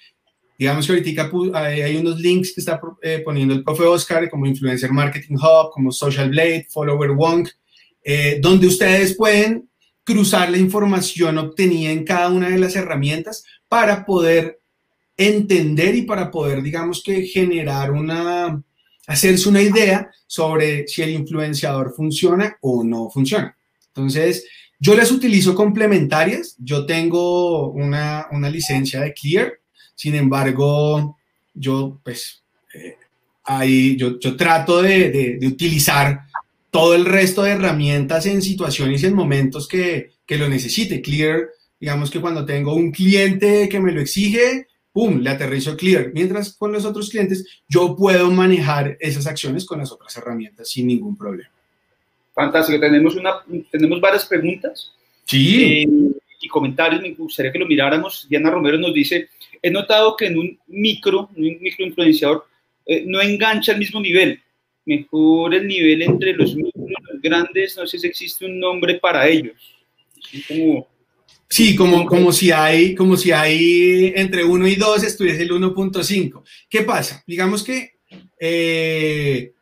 [0.57, 4.91] Digamos que ahorita hay unos links que está eh, poniendo el profe Oscar, como Influencer
[4.91, 7.49] Marketing Hub, como Social Blade, Follower Wonk,
[8.03, 9.69] eh, donde ustedes pueden
[10.03, 14.59] cruzar la información obtenida en cada una de las herramientas para poder
[15.17, 18.61] entender y para poder, digamos que, generar una,
[19.07, 23.57] hacerse una idea sobre si el influenciador funciona o no funciona.
[23.87, 24.45] Entonces,
[24.83, 26.57] yo las utilizo complementarias.
[26.59, 29.53] Yo tengo una, una licencia de Clear.
[29.95, 31.17] Sin embargo,
[31.53, 32.43] yo, pues,
[32.73, 32.97] eh,
[33.45, 36.25] ahí yo, trato de, de, de, utilizar
[36.69, 41.01] todo el resto de herramientas en situaciones y en momentos que, que lo necesite.
[41.01, 41.47] Clear,
[41.79, 46.11] digamos que cuando tengo un cliente que me lo exige, ¡pum!, le aterrizo Clear.
[46.13, 50.87] Mientras con los otros clientes, yo puedo manejar esas acciones con las otras herramientas sin
[50.87, 51.52] ningún problema.
[52.33, 52.79] Fantástico.
[52.79, 54.91] Tenemos, una, tenemos varias preguntas.
[55.25, 55.63] Sí.
[55.63, 55.87] Eh,
[56.41, 58.27] y comentarios, me gustaría que lo miráramos.
[58.29, 59.29] Diana Romero nos dice,
[59.61, 62.45] he notado que en un micro, un micro influenciador,
[62.85, 64.39] eh, no engancha al mismo nivel.
[64.85, 68.95] Mejor el nivel entre los micros y los grandes, no sé si existe un nombre
[68.95, 69.55] para ellos.
[70.47, 70.87] Como,
[71.47, 76.43] sí, como, como, si hay, como si hay entre 1 y 2 estuviese el 1.5.
[76.69, 77.23] ¿Qué pasa?
[77.25, 77.93] Digamos que
[78.37, 79.53] eh,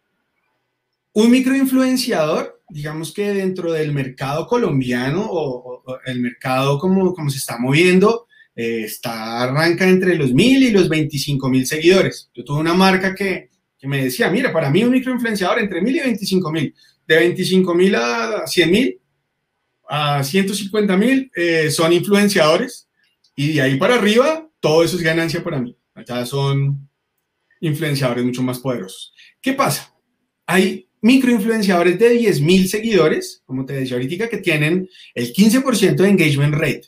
[1.14, 7.58] un microinfluenciador digamos que dentro del mercado colombiano o, el mercado como, como se está
[7.58, 12.30] moviendo, eh, está, arranca entre los mil y los 25 mil seguidores.
[12.34, 15.96] Yo tuve una marca que, que, me decía, mira, para mí un microinfluenciador entre mil
[15.96, 16.74] y 25 mil,
[17.08, 19.02] de 25 mil a 100 mil,
[19.90, 22.88] a 150 mil eh, son influenciadores
[23.36, 25.76] y de ahí para arriba todo eso es ganancia para mí.
[25.94, 26.90] Allá son
[27.60, 29.14] influenciadores mucho más poderosos.
[29.42, 29.94] ¿Qué pasa?
[30.46, 36.54] Hay microinfluenciadores de 10.000 seguidores, como te decía ahorita, que tienen el 15% de engagement
[36.54, 36.84] rate.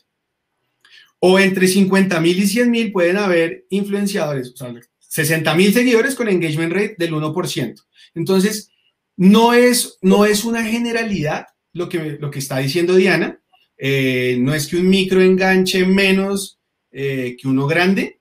[1.18, 6.96] O entre 50.000 y 100.000 pueden haber influenciadores, o sea, 60.000 seguidores con engagement rate
[6.98, 7.74] del 1%.
[8.14, 8.70] Entonces,
[9.16, 13.40] no es, no es una generalidad lo que, lo que está diciendo Diana.
[13.76, 16.58] Eh, no es que un micro enganche menos
[16.90, 18.20] eh, que uno grande.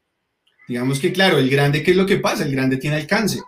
[0.67, 2.43] Digamos que, claro, el grande, ¿qué es lo que pasa?
[2.43, 3.41] El grande tiene alcance.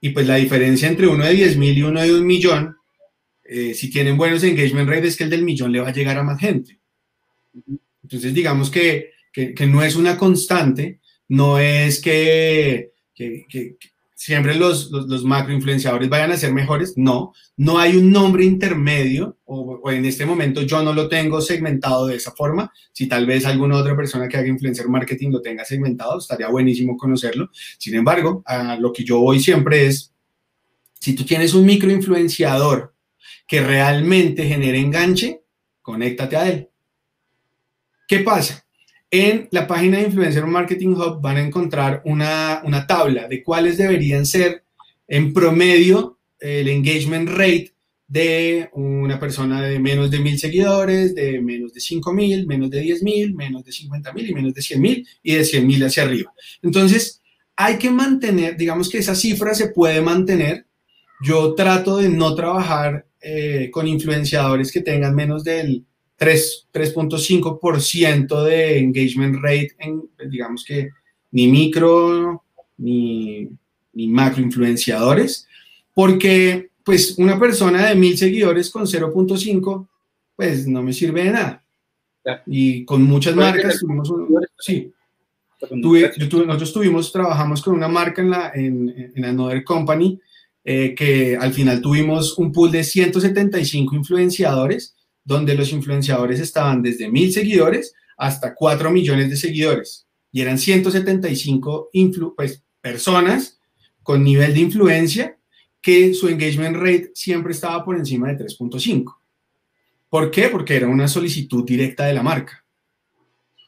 [0.00, 2.76] Y pues la diferencia entre uno de 10 mil y uno de un millón,
[3.44, 6.16] eh, si tienen buenos engagement rates, es que el del millón le va a llegar
[6.16, 6.80] a más gente.
[8.02, 12.90] Entonces, digamos que, que, no es una constante, no es que
[14.20, 19.80] siempre los, los, macroinfluenciadores vayan a ser mejores, no, no hay un nombre intermedio, o,
[19.82, 23.46] o, en este momento yo no lo tengo segmentado de esa forma, si tal vez
[23.46, 28.42] alguna otra persona que haga influencer marketing lo tenga segmentado, estaría buenísimo conocerlo, sin embargo,
[28.44, 30.12] a lo que yo voy siempre es,
[31.00, 32.94] si tú tienes un microinfluenciador
[33.46, 35.44] que realmente genere enganche,
[35.80, 36.68] conéctate a él.
[38.06, 38.66] ¿Qué pasa?
[39.10, 43.76] En la página de Influencer Marketing Hub van a encontrar una, una tabla de cuáles
[43.76, 44.62] deberían ser
[45.08, 47.72] en promedio el engagement rate
[48.06, 52.80] de una persona de menos de mil seguidores, de menos de cinco mil, menos de
[52.80, 55.84] diez mil, menos de cincuenta mil y menos de cien mil y de cien mil
[55.84, 56.32] hacia arriba.
[56.62, 57.20] Entonces,
[57.56, 60.66] hay que mantener, digamos que esa cifra se puede mantener.
[61.22, 65.84] Yo trato de no trabajar eh, con influenciadores que tengan menos del
[66.20, 70.90] 3.5% de engagement rate en, digamos que,
[71.32, 72.44] ni micro
[72.76, 73.48] ni,
[73.94, 75.48] ni macro influenciadores,
[75.94, 79.86] porque pues una persona de mil seguidores con 0.5,
[80.36, 81.64] pues no me sirve de nada.
[82.46, 84.28] Y con muchas marcas tuvimos un,
[84.58, 84.92] sí,
[85.82, 90.20] tuve, yo tuve, nosotros tuvimos, trabajamos con una marca en la en, en Another Company,
[90.64, 94.94] eh, que al final tuvimos un pool de 175 influenciadores
[95.30, 100.08] donde los influenciadores estaban desde mil seguidores hasta 4 millones de seguidores.
[100.32, 101.90] Y eran 175
[102.36, 103.60] pues, personas
[104.02, 105.38] con nivel de influencia
[105.80, 109.18] que su engagement rate siempre estaba por encima de 3.5.
[110.08, 110.48] ¿Por qué?
[110.48, 112.64] Porque era una solicitud directa de la marca.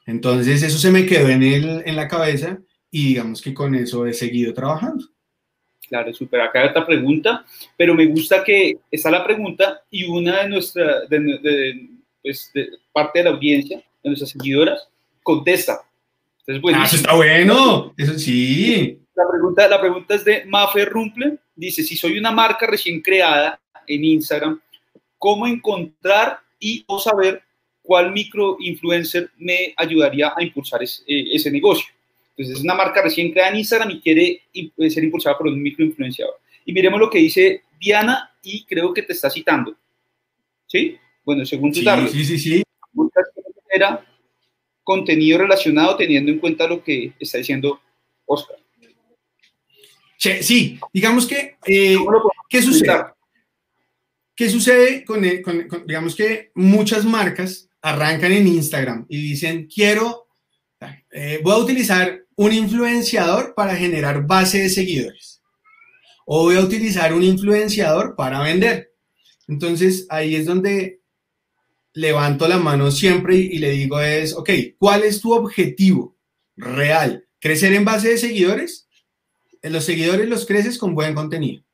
[0.04, 2.58] Entonces eso se me quedó en, el, en la cabeza
[2.90, 5.11] y digamos que con eso he seguido trabajando.
[5.92, 6.40] Claro, súper.
[6.40, 7.44] Acá hay otra pregunta,
[7.76, 11.88] pero me gusta que está la pregunta y una de nuestra, de, de,
[12.22, 14.88] pues, de parte de la audiencia, de nuestras seguidoras,
[15.22, 15.82] contesta.
[16.38, 19.00] Entonces, bueno, ah, eso está bueno, eso sí.
[19.14, 23.60] La pregunta, la pregunta es de Mafe Rumple, dice, si soy una marca recién creada
[23.86, 24.62] en Instagram,
[25.18, 27.42] ¿cómo encontrar y o saber
[27.82, 31.92] cuál micro influencer me ayudaría a impulsar ese, ese negocio?
[32.36, 34.42] Entonces es una marca recién creada en Instagram y quiere
[34.90, 36.34] ser impulsada por un microinfluenciador.
[36.64, 39.76] Y miremos lo que dice Diana y creo que te está citando.
[40.66, 40.96] ¿Sí?
[41.24, 42.62] Bueno, según tu sí, tarde, sí, sí, sí.
[43.70, 44.04] Era
[44.82, 47.80] contenido relacionado teniendo en cuenta lo que está diciendo
[48.24, 48.56] Oscar.
[50.18, 51.96] Sí, digamos que, eh,
[52.48, 53.04] ¿qué sucede?
[54.36, 60.28] ¿Qué sucede con, con, con, digamos que muchas marcas arrancan en Instagram y dicen, quiero,
[61.10, 65.42] eh, voy a utilizar un influenciador para generar base de seguidores.
[66.26, 68.92] O voy a utilizar un influenciador para vender.
[69.48, 71.00] Entonces ahí es donde
[71.94, 76.16] levanto la mano siempre y, le digo es, ok, ¿cuál es tu objetivo?
[76.56, 77.26] real.
[77.40, 78.88] Crecer en base de seguidores,
[79.62, 81.64] los seguidores los creces con buen contenido.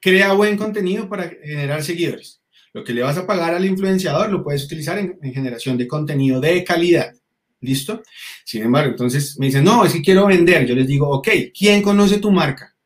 [0.00, 2.42] Crea buen contenido para generar seguidores.
[2.72, 6.40] Lo que le vas a pagar al influenciador lo puedes utilizar en generación de contenido
[6.40, 7.14] de calidad.
[7.60, 8.02] ¿Listo?
[8.44, 10.66] Sin embargo, entonces me dicen, no, es que quiero vender.
[10.66, 12.76] Yo les digo, ok, ¿quién conoce tu marca?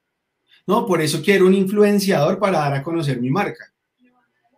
[0.66, 3.73] No, por eso quiero un influenciador para dar a conocer mi marca.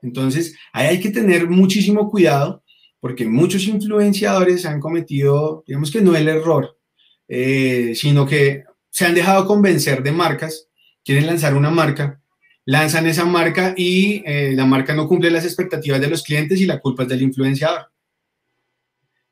[0.02, 2.62] Entonces, ahí hay que tener muchísimo cuidado
[3.00, 6.78] porque muchos influenciadores han cometido, digamos que no el error,
[7.28, 10.68] eh, sino que se han dejado convencer de marcas,
[11.04, 12.20] quieren lanzar una marca,
[12.64, 16.66] lanzan esa marca y eh, la marca no cumple las expectativas de los clientes y
[16.66, 17.91] la culpa es del influenciador.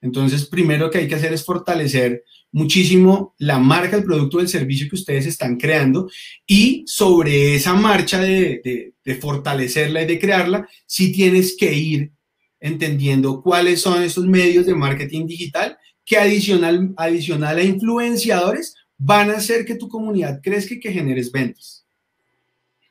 [0.03, 4.88] Entonces, primero que hay que hacer es fortalecer muchísimo la marca, el producto, el servicio
[4.88, 6.11] que ustedes están creando
[6.46, 12.12] y sobre esa marcha de, fortalecerla y de crearla, sí tienes que ir
[12.61, 19.64] entendiendo cuáles son esos medios de marketing digital que adicional, a influenciadores van a hacer
[19.64, 21.84] que tu comunidad crezca y que generes ventas.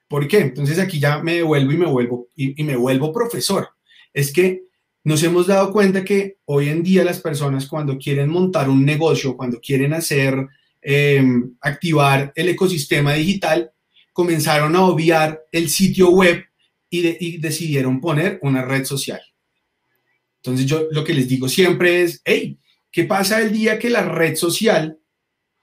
[0.07, 0.39] ¿Por qué?
[0.39, 3.69] Entonces aquí ya me devuelvo y me vuelvo, y me vuelvo profesor.
[4.13, 4.68] Es que
[5.03, 9.37] nos hemos dado cuenta que hoy en día las personas cuando quieren montar un negocio,
[9.37, 10.47] cuando quieren hacer,
[10.81, 13.71] em, activar el ecosistema digital,
[14.13, 16.43] comenzaron a obviar el sitio web
[16.89, 19.21] y, decidieron poner una red social.
[20.37, 22.57] Entonces yo lo que les digo siempre es, hey,
[22.91, 24.99] ¿qué pasa el día que la red social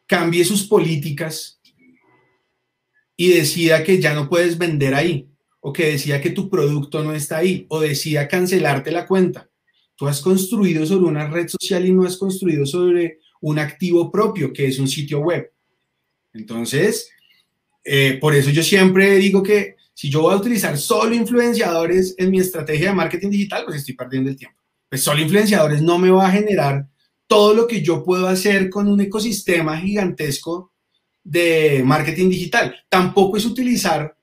[0.07, 1.61] cambie sus políticas
[3.16, 5.28] y decida que ya no puedes vender ahí?
[5.69, 9.51] O que decía que tu producto no está ahí o decía cancelarte la cuenta.
[9.97, 14.53] Tú has construido sobre una red social y no has construido sobre un activo propio,
[14.53, 15.51] que es un sitio web.
[16.33, 17.11] Entonces,
[17.83, 22.31] eh, por eso yo siempre digo que si yo voy a utilizar solo influenciadores en
[22.31, 24.61] mi estrategia de marketing digital, pues estoy perdiendo el tiempo.
[24.89, 26.87] Pues solo influenciadores no me va a generar
[27.27, 30.71] todo lo que yo puedo hacer con un ecosistema gigantesco
[31.25, 32.77] de marketing digital.
[32.89, 34.16] Tampoco es utilizar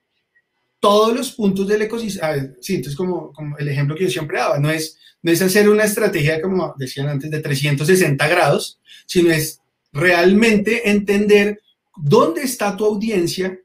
[0.84, 4.60] todos los puntos del ecosistema, sí, entonces como, como, el ejemplo que yo siempre daba,
[4.60, 9.62] no es, no es hacer una estrategia, como decían antes, de 360 grados, sino es
[9.94, 11.62] realmente entender
[11.96, 13.58] dónde está tu audiencia,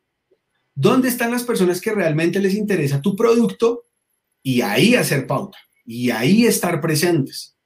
[0.77, 3.87] dónde están las personas que realmente les interesa tu producto
[4.41, 7.57] y ahí hacer pauta y ahí estar presentes.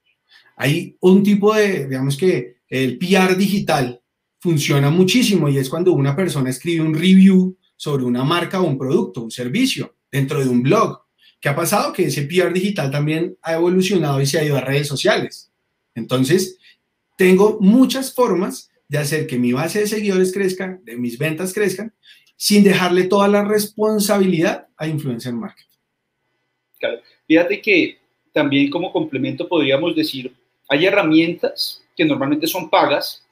[0.57, 4.01] Hay un tipo de, digamos que el PR digital
[4.39, 8.77] funciona muchísimo y es cuando una persona escribe un review sobre una marca o un
[8.77, 11.01] producto, un servicio, dentro de un blog.
[11.41, 11.91] ¿Qué ha pasado?
[11.91, 15.51] Que ese PR digital también ha evolucionado y se ha ido a redes sociales.
[15.93, 16.57] Entonces,
[17.17, 21.93] tengo muchas formas de hacer que mi base de seguidores crezca, de mis ventas crezcan,
[22.37, 25.77] sin dejarle toda la responsabilidad a Influencer Marketing.
[26.79, 27.01] Claro.
[27.27, 27.97] Fíjate que
[28.31, 30.33] también como complemento podríamos decir,
[30.69, 33.25] hay herramientas que normalmente son pagas,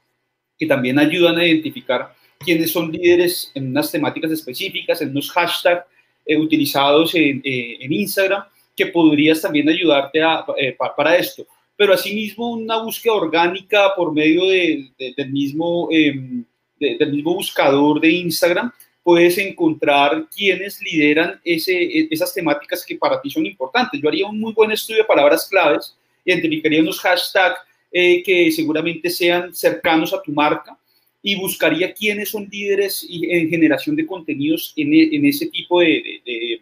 [0.59, 2.13] que también ayudan a identificar
[2.43, 5.85] quiénes son líderes en unas temáticas específicas, en unos hashtags
[6.25, 8.43] eh, utilizados en, eh, en, Instagram,
[8.75, 11.45] que podrías también ayudarte a, eh, para esto.
[11.75, 16.43] Pero asimismo, una búsqueda orgánica por medio de, del, mismo, em,
[16.79, 18.71] del mismo buscador de Instagram,
[19.03, 23.99] puedes encontrar quiénes lideran ese, e, esas temáticas que para ti son importantes.
[23.99, 27.59] Yo haría un muy buen estudio de palabras claves, identificaría unos hashtags
[27.91, 30.77] que seguramente sean cercanos a tu marca
[31.23, 36.61] y buscaría quiénes son líderes en generación de contenidos en, e, ese tipo de, de,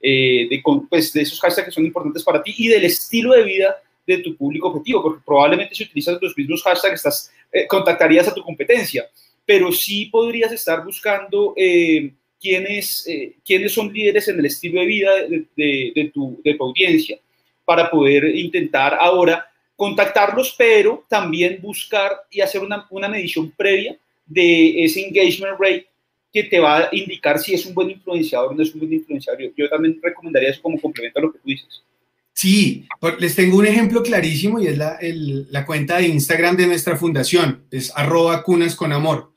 [0.00, 3.76] eh, pues, de, esos hashtags que son importantes para ti y del estilo de vida
[4.06, 8.42] de tu público objetivo, porque probablemente si utilizas los mismos hashtags eh, contactarías a tu
[8.42, 9.08] competencia,
[9.46, 13.08] pero sí podrías estar buscando eh, quiénes,
[13.44, 15.10] quiénes son líderes en el estilo de vida
[15.56, 17.18] de, tu, de tu audiencia
[17.64, 23.96] para poder intentar ahora contactarlos, pero también buscar y hacer una, una, medición previa
[24.26, 25.86] de ese engagement rate
[26.32, 28.92] que te va a indicar si es un buen influenciador o no es un buen
[28.92, 29.52] influenciador.
[29.56, 31.82] Yo, también recomendaría eso como complemento a lo que tú dices.
[32.32, 32.86] Sí,
[33.20, 36.96] les tengo un ejemplo clarísimo y es la, el, la cuenta de Instagram de nuestra
[36.96, 39.32] fundación, es arroba cunas con amor.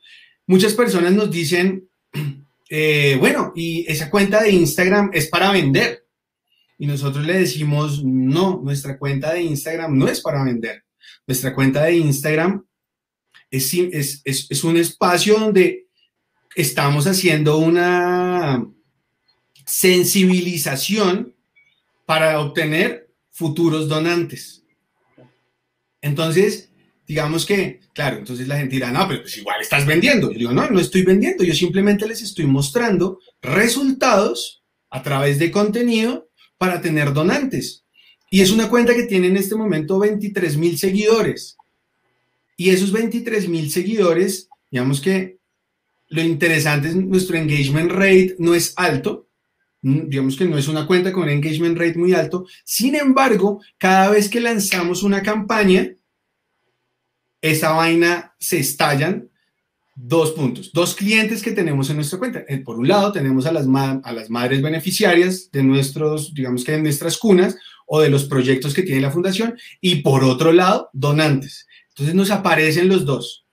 [0.46, 1.88] Muchas personas nos dicen,
[2.70, 6.07] eh, bueno, y esa cuenta de Instagram es para vender
[6.78, 10.84] y nosotros le decimos, no, nuestra cuenta de Instagram no es para vender.
[11.26, 12.64] Nuestra cuenta de Instagram
[13.50, 15.88] es, es, es, un espacio donde
[16.54, 18.64] estamos haciendo una
[19.66, 21.34] sensibilización
[22.06, 24.64] para obtener futuros donantes.
[26.00, 26.70] Entonces,
[27.08, 30.30] digamos que, claro, entonces la gente dirá, no, pero pues igual estás vendiendo.
[30.30, 35.50] Yo digo, no, no estoy vendiendo, yo simplemente les estoy mostrando resultados a través de
[35.50, 36.27] contenido
[36.58, 37.84] para tener donantes.
[38.30, 41.56] Y es una cuenta que tiene en este momento 23 mil seguidores.
[42.56, 45.38] Y esos 23 mil seguidores, digamos que
[46.08, 49.28] lo interesante es nuestro engagement rate no es alto,
[49.82, 52.46] mm, digamos que no es una cuenta con un engagement rate muy alto.
[52.64, 55.94] Sin embargo, cada vez que lanzamos una campaña,
[57.40, 59.27] esa vaina se estallan
[60.00, 62.44] dos puntos, dos clientes que tenemos en nuestra cuenta.
[62.48, 66.72] Eh, por un lado, tenemos a las, a las madres beneficiarias de nuestros, digamos que
[66.72, 70.90] de nuestras cunas o de los proyectos que tiene la fundación, y por otro lado,
[70.92, 71.66] donantes.
[71.88, 73.44] Entonces nos aparecen los dos.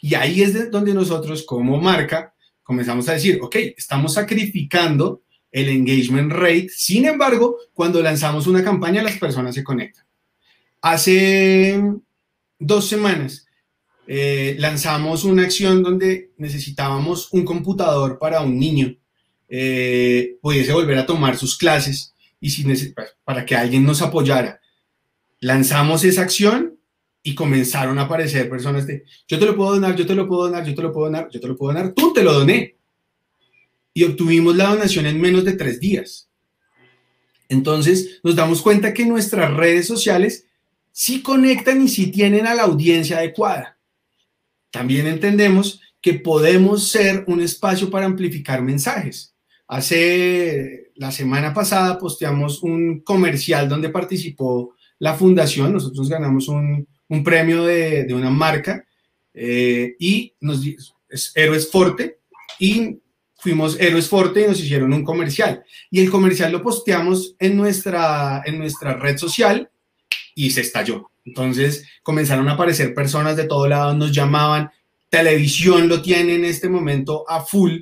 [0.00, 2.34] Y ahí es donde nosotros como marca
[2.64, 5.22] comenzamos a decir, ok, estamos sacrificando
[5.52, 10.04] el engagement rate, sin embargo, cuando lanzamos una campaña las personas se conectan.
[10.80, 11.80] Hace
[12.58, 13.46] dos semanas
[14.14, 18.94] eh, lanzamos una acción donde necesitábamos un computador para un niño
[19.48, 22.62] eh, pudiese volver a tomar sus clases y si
[23.24, 24.60] para que alguien nos apoyara.
[25.40, 26.78] Lanzamos esa acción
[27.22, 30.44] y comenzaron a aparecer personas de, yo te lo puedo donar, yo te lo puedo
[30.44, 32.76] donar, yo te lo puedo donar, yo te lo puedo donar, tú te lo doné.
[33.94, 36.28] Y obtuvimos la donación en menos de tres días.
[37.48, 40.48] Entonces nos damos cuenta que nuestras redes sociales
[40.90, 43.78] sí conectan y sí tienen a la audiencia adecuada.
[44.72, 49.36] También entendemos que podemos ser un espacio para amplificar mensajes.
[49.68, 56.88] Hace la semana pasada posteamos un comercial donde participó la fundación, nosotros ganamos un,
[57.24, 58.84] premio de, de, una marca
[59.34, 60.62] eh, y nos
[61.08, 62.20] es Héroes Forte
[62.58, 62.98] y
[63.36, 65.64] fuimos Héroes Forte y nos hicieron un comercial.
[65.90, 69.70] Y el comercial lo posteamos en nuestra, en nuestra red social
[70.34, 71.11] y se estalló.
[71.24, 74.70] Entonces comenzaron a aparecer personas de todo lado, nos llamaban,
[75.08, 77.80] televisión lo tiene en este momento a full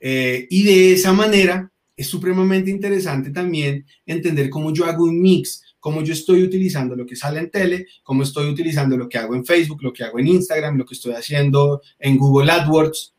[0.00, 5.62] eh, y de esa manera es supremamente interesante también entender cómo yo hago un mix,
[5.80, 9.34] cómo yo estoy utilizando lo que sale en tele, cómo estoy utilizando lo que hago
[9.34, 13.14] en Facebook, lo que hago en Instagram, lo que estoy haciendo en Google AdWords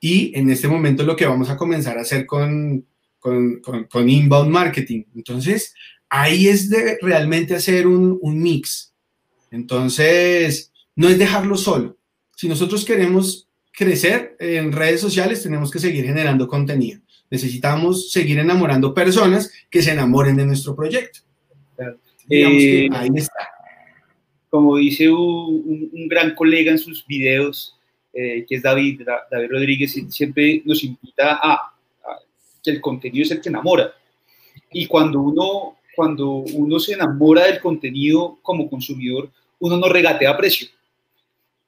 [0.00, 2.86] y en este momento lo que vamos a comenzar a hacer con,
[3.18, 5.04] con, con, inbound marketing.
[5.14, 5.74] Entonces,
[6.08, 8.91] ahí es de realmente hacer un, un mix.
[9.52, 11.98] Entonces, no es dejarlo solo.
[12.34, 17.00] Si nosotros queremos crecer en redes sociales, tenemos que seguir generando contenido.
[17.30, 21.20] Necesitamos seguir enamorando personas que se enamoren de nuestro proyecto.
[22.28, 23.48] Eh, ahí está.
[24.48, 27.78] Como dice un, gran colega en sus videos,
[28.12, 32.18] eh, que es David, David Rodríguez, siempre nos invita a, a,
[32.62, 33.92] que el contenido es el que enamora.
[34.70, 39.30] Y cuando uno, cuando uno se enamora del contenido como consumidor,
[39.62, 40.68] uno no regatea precio.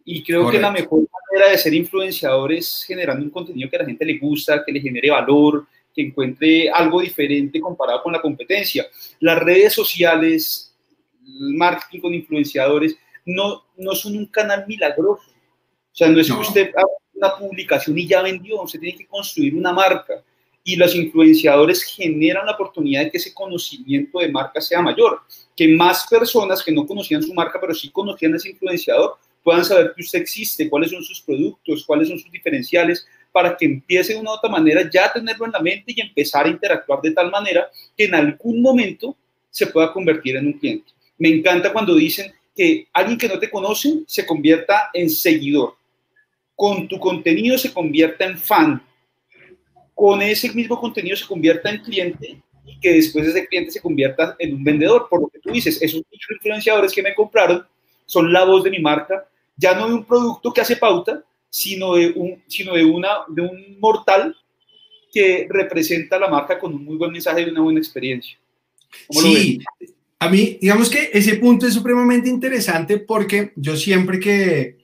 [0.05, 3.79] Y creo que la mejor manera de ser influenciador es generando un contenido que a
[3.79, 8.21] la gente le gusta, que le genere valor, que encuentre algo diferente comparado con la
[8.21, 8.85] competencia.
[9.21, 10.75] Las redes sociales,
[11.25, 15.23] el marketing con influenciadores, no, no son un canal milagroso.
[15.31, 19.07] O sea, no es que usted haga una publicación y ya vendió, usted tiene que
[19.07, 20.23] construir una marca.
[20.65, 25.21] Y los influenciadores generan la oportunidad de que ese conocimiento de marca sea mayor,
[25.55, 29.65] que más personas que no conocían su marca, pero sí conocían a ese influenciador, puedan
[29.65, 34.15] saber que usted existe, cuáles son sus productos, cuáles son sus diferenciales, para que empiece
[34.15, 37.01] de una u otra manera ya a tenerlo en la mente y empezar a interactuar
[37.03, 39.17] de tal manera que en algún momento
[39.51, 40.93] se pueda convertir en un cliente.
[41.19, 45.77] Me encanta cuando dicen que alguien que no te conoce se convierta en seguidor,
[46.57, 48.83] con tu contenido se convierta en fan,
[49.95, 54.37] con ese mismo contenido se convierta en cliente y que después ese cliente se convierta
[54.39, 55.07] en un vendedor.
[55.09, 57.65] Por lo que tú dices, esos influenciadores que me compraron
[58.07, 61.95] son la voz de mi marca, ya no de un producto que hace pauta, sino
[61.95, 64.37] de un, sino de una, de un mortal
[65.13, 68.37] que representa la marca con un muy buen mensaje y una buena experiencia.
[69.11, 69.61] Sí,
[70.19, 74.79] a mí, digamos que ese punto es supremamente interesante porque yo siempre que,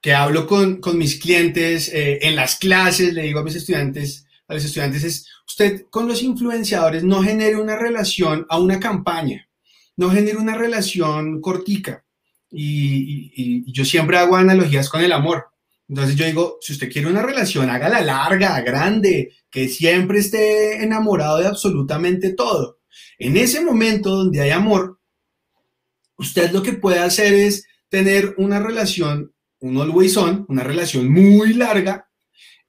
[0.00, 4.26] que hablo con, con mis clientes eh, en las clases, le digo a mis estudiantes,
[4.48, 9.48] a los estudiantes es, usted con los influenciadores no genere una relación a una campaña,
[9.96, 12.04] no genere una relación cortica
[12.50, 15.46] y, yo siempre hago analogías con el amor.
[15.86, 21.38] Entonces yo digo, si usted quiere una relación, hágala larga, grande, que siempre esté enamorado
[21.38, 22.80] de absolutamente todo.
[23.18, 25.00] En ese momento donde hay amor,
[26.16, 31.54] usted lo que puede hacer es tener una relación, un always on, una relación muy
[31.54, 32.07] larga,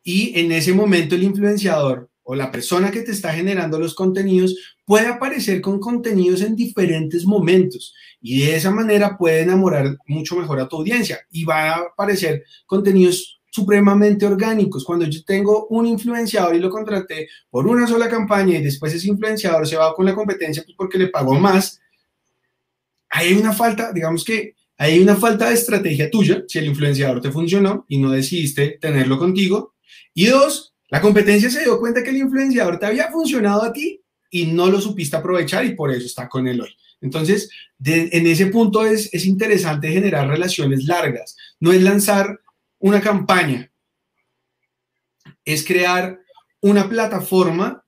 [0.10, 4.56] y en ese momento el influenciador o la persona que te está generando los contenidos
[4.84, 10.60] puede aparecer con contenidos en diferentes momentos y de esa manera puede enamorar mucho mejor
[10.60, 14.84] a tu audiencia y va a aparecer contenidos supremamente orgánicos.
[14.84, 19.10] Cuando yo tengo un influenciador y lo contraté por una sola campaña y después ese
[19.10, 21.80] influenciador se va con la competencia pues, porque le pagó más,
[23.10, 27.32] hay una falta, digamos que Hay una falta de estrategia tuya si el influenciador te
[27.32, 29.74] funcionó y no decidiste tenerlo contigo.
[30.14, 34.02] Y dos, la competencia se dio cuenta que el influenciador te había funcionado a ti
[34.32, 36.76] y no lo supiste aprovechar y por eso está con él hoy.
[37.02, 37.50] Entonces,
[37.84, 41.38] en ese punto es, es interesante generar relaciones largas.
[41.60, 42.40] No es lanzar
[42.80, 43.72] una campaña,
[45.46, 46.20] es crear
[46.62, 47.84] una plataforma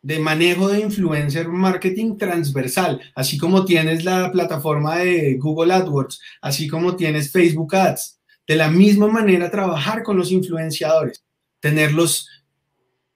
[0.00, 6.66] de manejo de influencer marketing transversal, así como tienes la plataforma de Google AdWords, así
[6.68, 8.18] como tienes Facebook Ads.
[8.46, 11.24] De la misma manera, trabajar con los influenciadores,
[11.62, 12.28] tenerlos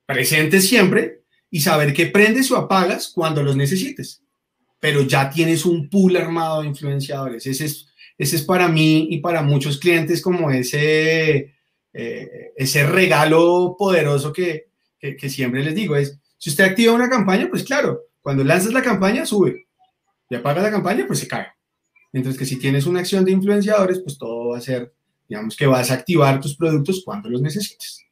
[0.07, 4.23] presentes siempre y saber que prendes o apagas cuando los necesites.
[4.81, 7.47] Pero ya tienes un pool armado de influenciadores.
[7.47, 11.55] Ese es, ese es para mí y para muchos clientes como ese,
[11.93, 14.69] eh, ese regalo poderoso que,
[15.29, 15.97] siempre les digo.
[15.97, 19.67] Es, si usted activa una campaña, pues claro, cuando lanzas la campaña, sube.
[20.31, 21.49] Y apaga la campaña, pues se cae.
[22.13, 24.95] Mientras que si tienes una acción de influenciadores, pues todo va a ser,
[25.29, 28.06] digamos que vas a activar tus productos cuando los necesites.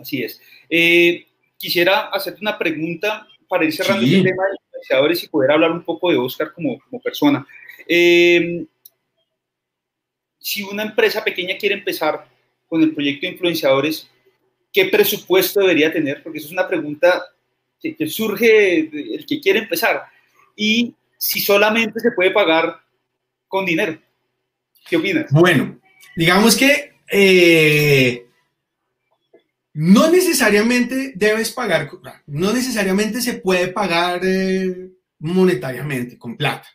[0.00, 0.40] Así es.
[0.68, 1.26] Eh,
[1.56, 4.16] quisiera hacerte una pregunta para ir cerrando sí.
[4.16, 7.46] el tema de influenciadores y poder hablar un poco de Oscar como, como persona.
[7.86, 8.64] Eh,
[10.38, 12.26] si una empresa pequeña quiere empezar
[12.66, 14.08] con el proyecto de influenciadores,
[14.72, 16.22] ¿qué presupuesto debería tener?
[16.22, 17.24] Porque eso es una pregunta
[17.80, 20.04] que, que surge el que quiere empezar.
[20.56, 22.80] Y si solamente se puede pagar
[23.46, 23.98] con dinero.
[24.88, 25.30] ¿Qué opinas?
[25.30, 25.78] Bueno,
[26.16, 28.26] digamos que eh,
[29.80, 31.90] no necesariamente debes pagar,
[32.26, 36.68] no necesariamente se puede pagar eh, monetariamente, con plata.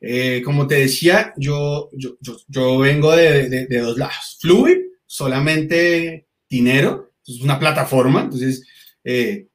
[0.00, 2.16] Eh, como te decía, yo, yo,
[2.48, 4.38] yo, vengo de, de, de, dos lados.
[4.40, 4.76] Fluid,
[5.06, 8.66] solamente dinero, es una plataforma, entonces
[9.04, 9.46] eh,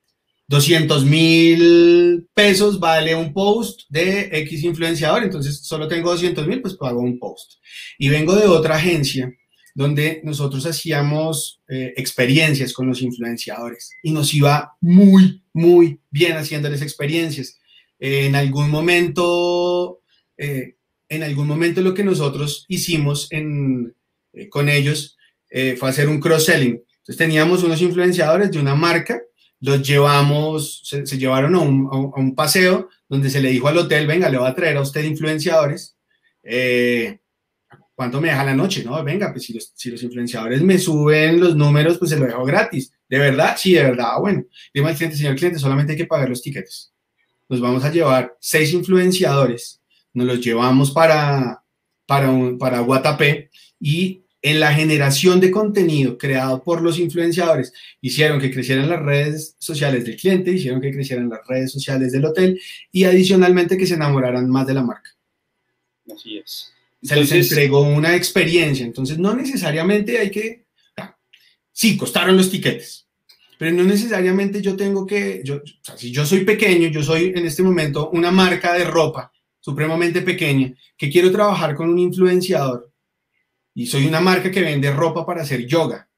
[0.47, 6.75] 200 mil pesos vale un post de X influenciador, entonces solo tengo 200 mil, pues
[6.75, 7.55] pago un post.
[7.97, 9.29] Y vengo de otra agencia
[9.77, 16.81] donde nosotros hacíamos eh, experiencias con los influenciadores y nos iba muy, muy bien haciéndoles
[16.81, 17.59] experiencias.
[17.99, 20.01] Eh, en algún momento,
[20.35, 23.29] eh, en algún momento lo que nosotros hicimos
[24.49, 25.15] con ellos
[25.77, 26.81] fue hacer un cross-selling.
[26.97, 29.21] Entonces teníamos unos influenciadores de una marca,
[29.59, 34.39] los llevamos, se, llevaron a un, paseo donde se le dijo al hotel, venga, le
[34.39, 35.95] voy a traer a usted influenciadores.
[37.97, 38.83] ¿Cuánto me deja la noche?
[38.83, 42.27] No, venga, pues si los, si los, influenciadores me suben los números, pues se lo
[42.27, 42.93] dejo gratis.
[43.09, 43.55] ¿De verdad?
[43.57, 44.09] Sí, de verdad.
[44.11, 46.93] Ah, bueno, digo al cliente, señor cliente, solamente hay que pagar los tickets.
[47.49, 49.81] Nos vamos a llevar seis influenciadores,
[50.13, 51.63] nos los llevamos para,
[52.05, 58.39] para, un, para Guatapé y en la generación de contenido creado por los influenciadores, hicieron
[58.39, 62.61] que crecieran las redes sociales del cliente, hicieron que crecieran las redes sociales del hotel
[62.91, 65.09] y adicionalmente que se enamoraran más de la marca.
[66.13, 66.76] Así es.
[67.01, 70.65] Entonces, se les entregó una experiencia, entonces no necesariamente hay que...
[71.71, 73.07] Sí, costaron los tiquetes,
[73.59, 75.41] pero no necesariamente yo tengo que...
[75.43, 78.83] Yo, o sea, si yo soy pequeño, yo soy en este momento una marca de
[78.83, 82.89] ropa supremamente pequeña, que quiero trabajar con un influenciador
[83.75, 86.09] y soy una marca que vende ropa para hacer yoga,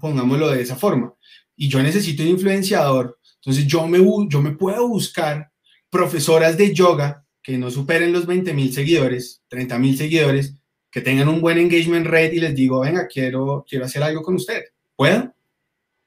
[0.00, 1.14] pongámoslo de esa forma,
[1.54, 5.52] y yo necesito un influenciador, entonces yo me, yo me puedo buscar
[5.88, 10.54] profesoras de yoga que no superen los 20 mil seguidores, 30 mil seguidores,
[10.90, 14.34] que tengan un buen engagement rate y les digo, venga, quiero, quiero hacer algo con
[14.34, 14.64] usted.
[14.96, 15.34] ¿Puedo?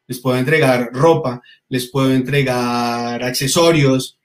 [0.08, 4.20] Les puedo entregar ropa, les puedo entregar accesorios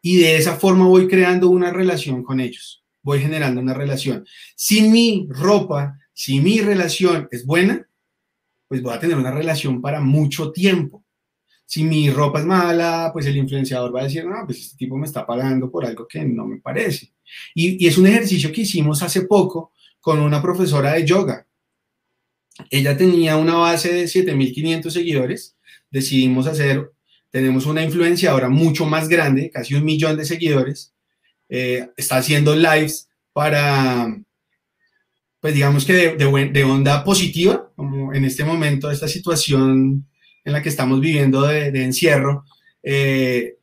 [0.00, 2.78] y de esa forma voy creando una relación con ellos
[3.08, 4.26] voy generando una relación.
[4.54, 7.88] Si mi ropa, si mi relación es buena,
[8.68, 11.04] pues voy a tener una relación para mucho tiempo.
[11.68, 14.96] Si mi ropa es mala, pues el influenciador va a decir, no, pues este tipo
[14.96, 17.12] me está pagando por algo que no me parece.
[17.54, 21.46] Y, y es un ejercicio que hicimos hace poco con una profesora de yoga.
[22.70, 25.56] Ella tenía una base de 7.500 seguidores.
[25.90, 26.90] Decidimos hacer,
[27.30, 30.94] tenemos una influenciadora mucho más grande, casi un millón de seguidores
[31.48, 34.14] eh, está haciendo lives para,
[35.40, 40.07] pues digamos que de, de, de, onda positiva, como en este momento, esta situación
[40.48, 42.44] en la que estamos viviendo de, encierro,
[42.82, 43.58] eh,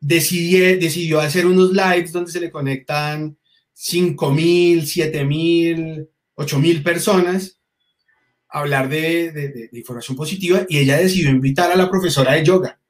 [0.00, 3.36] decidió, hacer unos lives donde se le conectan
[3.74, 7.60] 5 mil, 7 mil, 8 mil personas
[8.48, 12.44] a hablar de, de, de, información positiva y ella decidió invitar a la profesora de
[12.44, 12.80] yoga.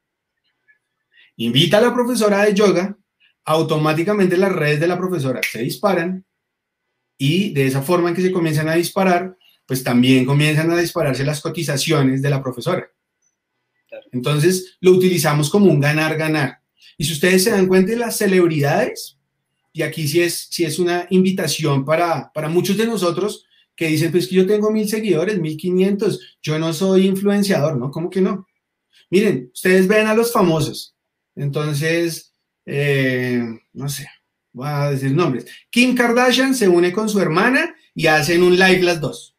[1.35, 2.97] Invita a la profesora de yoga
[3.43, 6.23] automáticamente las redes de la profesora se disparan
[7.17, 11.25] y de esa forma en que se comienzan a disparar, pues también comienzan a dispararse
[11.25, 12.89] las cotizaciones de la profesora.
[14.11, 16.59] Entonces lo utilizamos como un ganar-ganar.
[16.97, 19.19] Y si ustedes se dan cuenta, las celebridades
[19.73, 23.45] y aquí sí es, sí es una invitación para, para muchos de nosotros
[23.75, 27.91] que dicen, pues que yo tengo mil seguidores, mil quinientos, yo no soy influenciador, ¿no?
[27.91, 28.45] ¿Cómo que no?
[29.09, 30.95] Miren, ustedes ven a los famosos,
[31.35, 32.33] entonces,
[32.65, 33.41] eh,
[33.71, 34.07] no sé,
[34.51, 35.45] voy a decir nombres.
[35.69, 39.37] Kim Kardashian se une con su hermana y hacen un live las dos,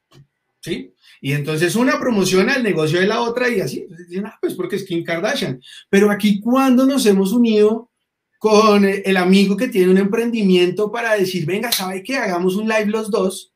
[0.63, 0.95] ¿sí?
[1.21, 4.55] Y entonces una promociona el negocio de la otra y así, entonces dicen, ah, pues
[4.55, 5.61] porque es Kim Kardashian.
[5.91, 7.91] Pero aquí, cuando nos hemos unido
[8.39, 12.17] con el amigo que tiene un emprendimiento para decir, venga, ¿sabe qué?
[12.17, 13.53] Hagamos un live los dos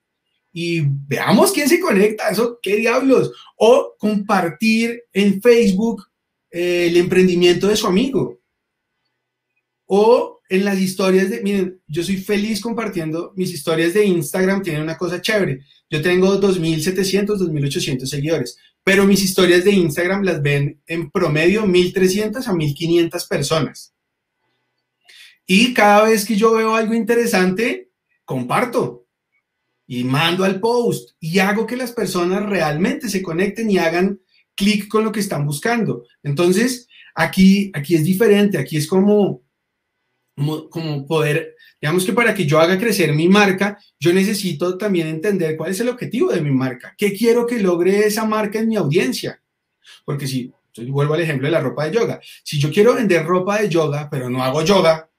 [0.52, 3.32] y veamos quién se conecta, eso, qué diablos.
[3.56, 6.04] O compartir en Facebook
[6.50, 8.40] eh, el emprendimiento de su amigo.
[9.86, 14.82] O en las historias de, miren, yo soy feliz compartiendo mis historias de Instagram, tienen
[14.82, 15.60] una cosa chévere.
[15.94, 22.48] Yo tengo 2.700, 2.800 seguidores, pero mis historias de Instagram las ven en promedio 1.300
[22.48, 23.94] a 1.500 personas.
[25.46, 27.92] Y cada vez que yo veo algo interesante,
[28.24, 29.06] comparto
[29.86, 34.20] y mando al post y hago que las personas realmente se conecten y hagan
[34.56, 36.06] clic con lo que están buscando.
[36.24, 39.44] Entonces, aquí, aquí es diferente, aquí es como,
[40.70, 45.56] como, poder, digamos que para que yo haga crecer mi marca, yo necesito también entender
[45.56, 48.76] cuál es el objetivo de mi marca, qué quiero que logre esa marca en mi
[48.76, 49.40] audiencia.
[50.04, 50.52] Porque si,
[50.88, 54.08] vuelvo al ejemplo de la ropa de yoga, si yo quiero vender ropa de yoga,
[54.10, 55.10] pero no hago yoga,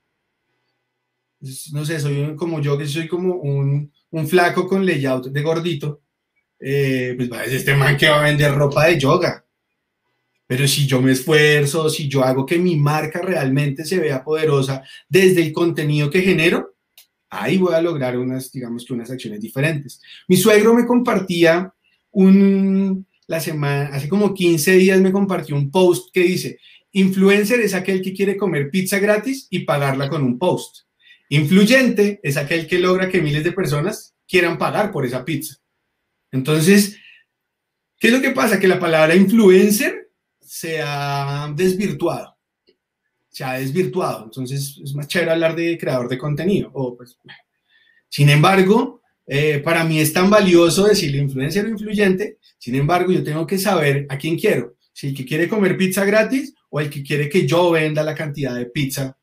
[1.72, 6.02] no sé, soy como yo, que soy como un, un flaco con layout de gordito,
[6.60, 9.45] eh, pues este man que va a vender ropa de yoga.
[10.48, 14.84] Pero si yo me esfuerzo, si yo hago que mi marca realmente se vea poderosa
[15.10, 16.76] desde el contenido que genero,
[17.30, 20.02] ahí voy a lograr unas, digamos que unas acciones diferentes.
[20.28, 21.74] Mi suegro me compartía
[22.12, 26.60] un, la semana, hace como 15 días me compartió un post que dice,
[26.92, 30.86] influencer es aquel que quiere comer pizza gratis y pagarla con un post.
[31.30, 35.56] Influyente es aquel que logra que miles de personas quieran pagar por esa pizza.
[36.32, 36.98] Entonces,
[37.98, 38.60] ¿qué es lo que pasa?
[38.60, 40.05] Que la palabra influencer
[40.56, 42.38] se ha desvirtuado.
[43.28, 44.24] Se ha desvirtuado.
[44.24, 46.72] Entonces, es más chévere hablar de creador de contenido.
[46.96, 47.20] Pues,
[48.08, 52.38] sin embargo, eh, para mí es tan valioso decirle influencer o influyente.
[52.58, 54.78] Sin embargo, yo tengo que saber a quién quiero.
[54.94, 58.16] Si el que quiere comer pizza gratis o el que quiere que yo venda la
[58.16, 59.18] cantidad de pizza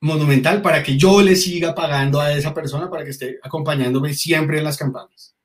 [0.00, 4.58] monumental para que yo le siga pagando a esa persona para que esté acompañándome siempre
[4.58, 5.36] en las campañas.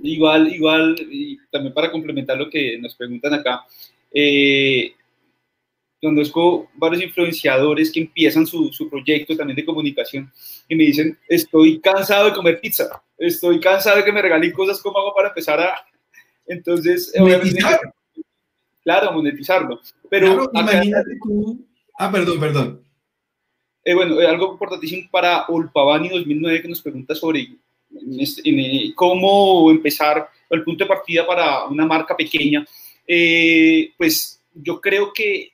[0.00, 3.66] Igual, igual, y también para complementar lo que nos preguntan acá,
[4.12, 4.92] eh,
[6.74, 10.32] varios influenciadores que empiezan su, su, proyecto también de comunicación
[10.68, 14.80] y me dicen, estoy cansado de comer pizza, estoy cansado de que me regalen cosas,
[14.80, 15.74] ¿cómo hago para empezar a...?
[16.46, 17.80] Entonces, monetizar.
[18.84, 19.80] claro, monetizarlo.
[20.08, 21.66] Pero imagínate tú...
[21.98, 22.86] Ah, perdón, perdón.
[23.86, 27.48] Eh, bueno, eh, algo importantísimo para Olpavani 2009 que nos pregunta sobre
[28.18, 32.66] este, eh, cómo empezar el punto de partida para una marca pequeña.
[33.96, 35.52] Pues yo creo que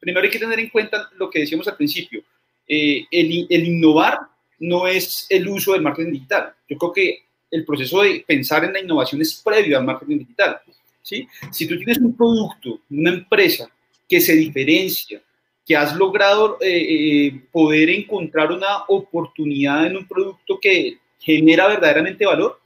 [0.00, 2.22] primero hay que tener en cuenta lo que decíamos al principio.
[2.66, 4.18] El, el, innovar
[4.58, 6.54] no es el uso del marketing digital.
[6.68, 10.60] Yo creo que el proceso de pensar en la innovación es previo al marketing digital.
[11.02, 11.28] ¿sí?
[11.50, 13.70] Si tú tienes un producto, una empresa
[14.08, 15.22] que se diferencia,
[15.64, 22.26] que has logrado eh, eh, poder encontrar una oportunidad en un producto que genera verdaderamente
[22.26, 22.60] valor,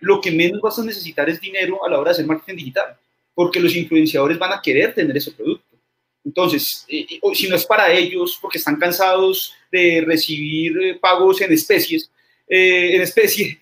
[0.00, 2.96] lo que menos vas a necesitar es dinero a la hora de hacer marketing digital,
[3.36, 5.76] porque los influenciadores van a querer tener ese producto.
[6.24, 12.10] Entonces, eh, si no es para ellos, porque están cansados de recibir pagos en especies,
[12.48, 13.60] en especie,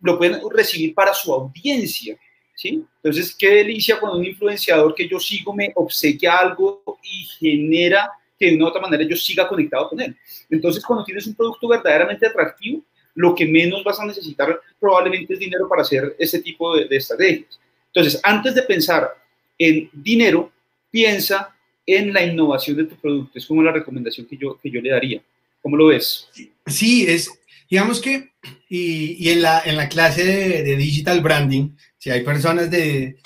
[0.00, 2.18] lo pueden recibir para su audiencia.
[2.54, 2.84] ¿sí?
[2.96, 8.46] Entonces, qué delicia cuando un influenciador que yo sigo me obsequia algo y genera que
[8.46, 10.16] de una u otra manera yo siga conectado con él.
[10.50, 12.82] Entonces, cuando tienes un producto verdaderamente atractivo,
[13.14, 17.58] lo que menos vas a necesitar probablemente es dinero para hacer ese tipo de, estrategias.
[17.96, 19.08] Entonces, antes de pensar
[19.56, 20.52] en dinero,
[20.90, 23.38] piensa en la innovación de tu producto.
[23.38, 25.22] Es como la recomendación que yo, que yo le daría.
[25.62, 26.28] ¿Cómo lo ves?
[26.66, 27.30] Sí, es,
[27.70, 28.32] digamos que,
[28.68, 33.16] y, en, la, en la clase de, de digital branding, si hay personas de,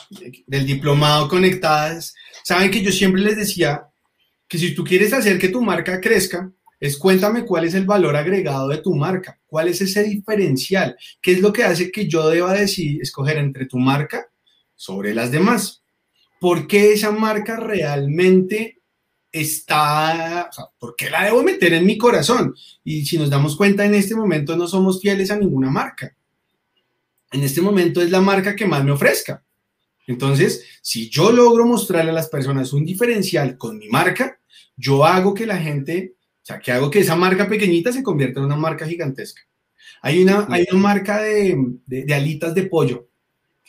[0.47, 2.15] del diplomado conectadas,
[2.45, 3.89] saben que yo siempre les decía
[4.47, 6.49] que si tú quieres hacer que tu marca crezca,
[6.79, 11.33] es cuéntame cuál es el valor agregado de tu marca, cuál es ese diferencial, qué
[11.33, 14.30] es lo que hace que yo deba decir, escoger entre tu marca
[14.81, 15.83] sobre las demás.
[16.41, 18.81] ¿Por qué esa marca realmente
[19.33, 22.55] está, o sea, por qué la debo meter en mi corazón?
[22.83, 26.17] Y si nos damos cuenta, en este momento no somos fieles a ninguna marca
[27.33, 29.45] en este momento es la marca que más me ofrezca.
[30.07, 34.41] Entonces, si yo logro mostrarle a las personas un diferencial con mi marca,
[34.77, 38.41] yo hago que la gente O sea, ¿qué hago que esa marca pequeñita se convierta
[38.41, 39.43] en una marca gigantesca?
[40.03, 41.55] Hay una, hay una marca de,
[41.87, 43.10] de, de alitas de pollo,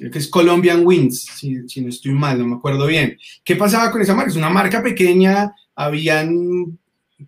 [0.02, 3.20] creo que es Colombian Wings, si, si, no estoy mal, no me acuerdo bien.
[3.44, 4.32] ¿Qué pasaba con esa marca?
[4.32, 6.80] Es una marca pequeña, habían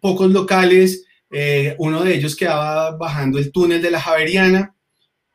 [0.02, 4.74] pocos locales, eh, uno de ellos quedaba bajando el túnel de la Javeriana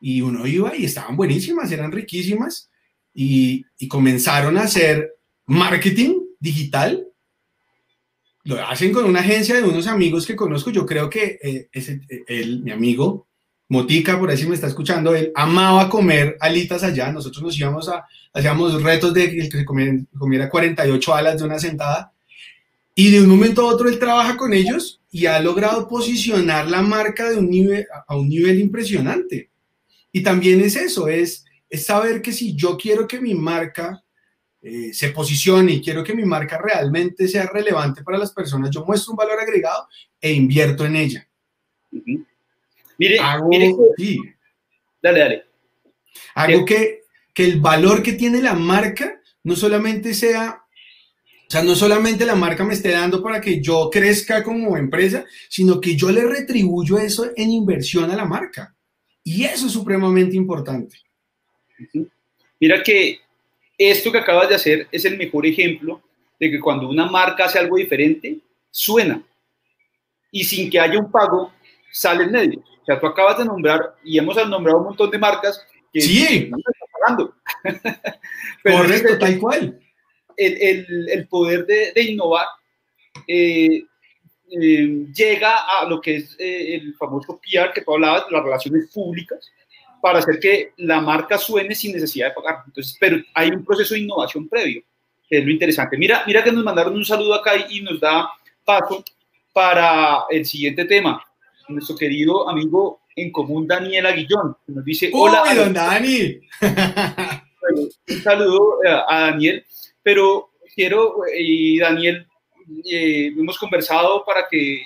[0.00, 2.70] y uno iba y estaban buenísimas, eran riquísimas
[3.14, 5.14] y, y comenzaron a hacer
[5.46, 7.06] marketing digital.
[8.42, 10.70] Lo hacen con una agencia de unos amigos que conozco.
[10.70, 13.27] Yo creo que eh, ese, él, mi amigo
[13.70, 17.12] Motica, por ahí si me está escuchando, él amaba comer alitas allá.
[17.12, 21.58] Nosotros nos íbamos a, hacíamos retos de que se comiera, comiera 48 alas de una
[21.58, 22.12] sentada.
[22.94, 26.82] Y de un momento a otro él trabaja con ellos y ha logrado posicionar la
[26.82, 29.50] marca de un nivel, a un nivel impresionante.
[30.10, 34.02] Y también es eso, es, es saber que si yo quiero que mi marca
[34.62, 38.84] eh, se posicione y quiero que mi marca realmente sea relevante para las personas, yo
[38.84, 39.86] muestro un valor agregado
[40.20, 41.28] e invierto en ella.
[41.92, 42.26] Uh -huh.
[42.98, 44.18] Mire, hago, mire, sí,
[45.00, 45.44] dale, dale.
[46.34, 50.64] hago que, que el valor que tiene la marca no solamente sea
[51.48, 55.24] o sea, no solamente la marca me esté dando para que yo crezca como empresa,
[55.48, 58.76] sino que yo le retribuyo eso en inversión a la marca.
[59.24, 60.98] Y eso es supremamente importante.
[62.60, 63.20] Mira que
[63.78, 66.02] esto que acabas de hacer es el mejor ejemplo
[66.38, 68.36] de que cuando una marca hace algo diferente,
[68.70, 69.22] suena.
[70.30, 71.54] Y sin que haya un pago,
[71.90, 72.60] sale en medio.
[72.60, 76.48] O sea, tú acabas de nombrar, y hemos nombrado un montón de marcas que sí.
[76.50, 77.34] no están pagando.
[78.62, 79.80] Correcto, tal cual
[80.36, 82.46] el, el, el poder de, de innovar
[83.26, 83.84] eh,
[84.50, 88.90] eh, llega a lo que es eh, el famoso PR que tú hablabas, las relaciones
[88.92, 89.50] públicas,
[90.00, 92.62] para hacer que la marca suene sin necesidad de pagar.
[92.66, 94.82] Entonces, pero hay un proceso de innovación previo,
[95.28, 95.98] que es lo interesante.
[95.98, 98.30] Mira, mira que nos mandaron un saludo acá y nos da
[98.64, 99.04] paso
[99.52, 101.22] para el siguiente tema.
[101.68, 105.42] Nuestro querido amigo en común Daniel Aguillón, que nos dice, hola.
[105.50, 106.40] ¡Uy, don Dani!
[108.08, 109.64] un saludo a Daniel
[110.08, 112.26] pero quiero, y Daniel,
[112.90, 114.82] eh, hemos conversado para que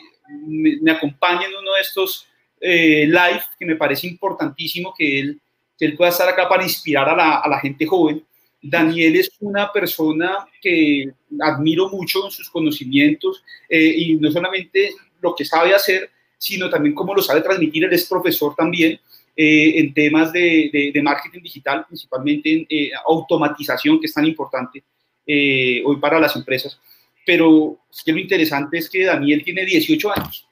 [0.49, 2.27] me, me acompañe en uno de estos
[2.61, 5.41] eh, live, que me parece importantísimo que él,
[5.79, 8.25] que él pueda estar acá para inspirar a la, a la gente joven.
[8.61, 15.37] Daniel es una persona que admiro mucho en sus conocimientos eh, y no solamente lo
[15.37, 16.11] que sabe hacer,
[16.43, 17.85] sino también cómo lo sabe transmitir.
[17.85, 18.99] Él es profesor también
[19.37, 24.27] eh, en temas de, de, de, marketing digital, principalmente en eh, automatización, que es tan
[24.27, 24.83] importante
[25.25, 26.81] eh, hoy para las empresas.
[27.25, 30.49] Pero es que lo interesante es que Daniel tiene 18 años.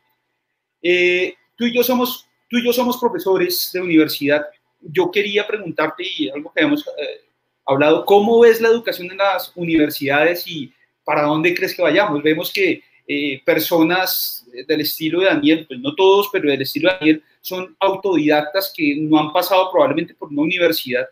[0.81, 4.47] Eh, tú, y yo somos, tú y yo somos profesores de universidad.
[4.81, 7.23] Yo quería preguntarte, y algo que hemos eh,
[7.67, 10.73] hablado, ¿cómo ves la educación en las universidades y
[11.03, 12.23] para dónde crees que vayamos?
[12.23, 16.97] Vemos que eh, personas del estilo de Daniel, pues no todos, pero del estilo de
[17.01, 21.09] Daniel, son autodidactas que no han pasado probablemente por una universidad.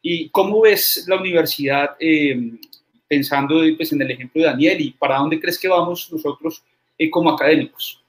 [0.00, 2.52] ¿Y cómo ves la universidad eh,
[3.08, 6.62] pensando pues, en el ejemplo de Daniel y para dónde crees que vamos nosotros
[6.96, 8.00] eh, como académicos?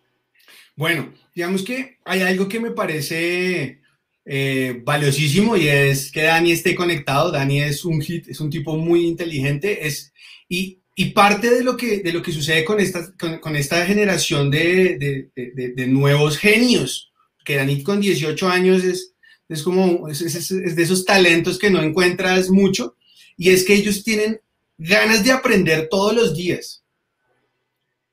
[0.76, 3.80] Bueno, digamos que hay algo que me parece
[4.26, 7.32] eh, valiosísimo y es que Dani esté conectado.
[7.32, 10.14] Dani es un hit, es un tipo muy inteligente es,
[10.48, 14.52] y, y parte de lo, que, de lo que sucede con esta, con, esta generación
[14.52, 17.12] de, de, nuevos genios,
[17.44, 19.14] que Dani con 18 años es,
[19.50, 22.96] es como es, de esos talentos que no encuentras mucho
[23.38, 24.40] y es que ellos tienen
[24.78, 26.84] ganas de aprender todos los días.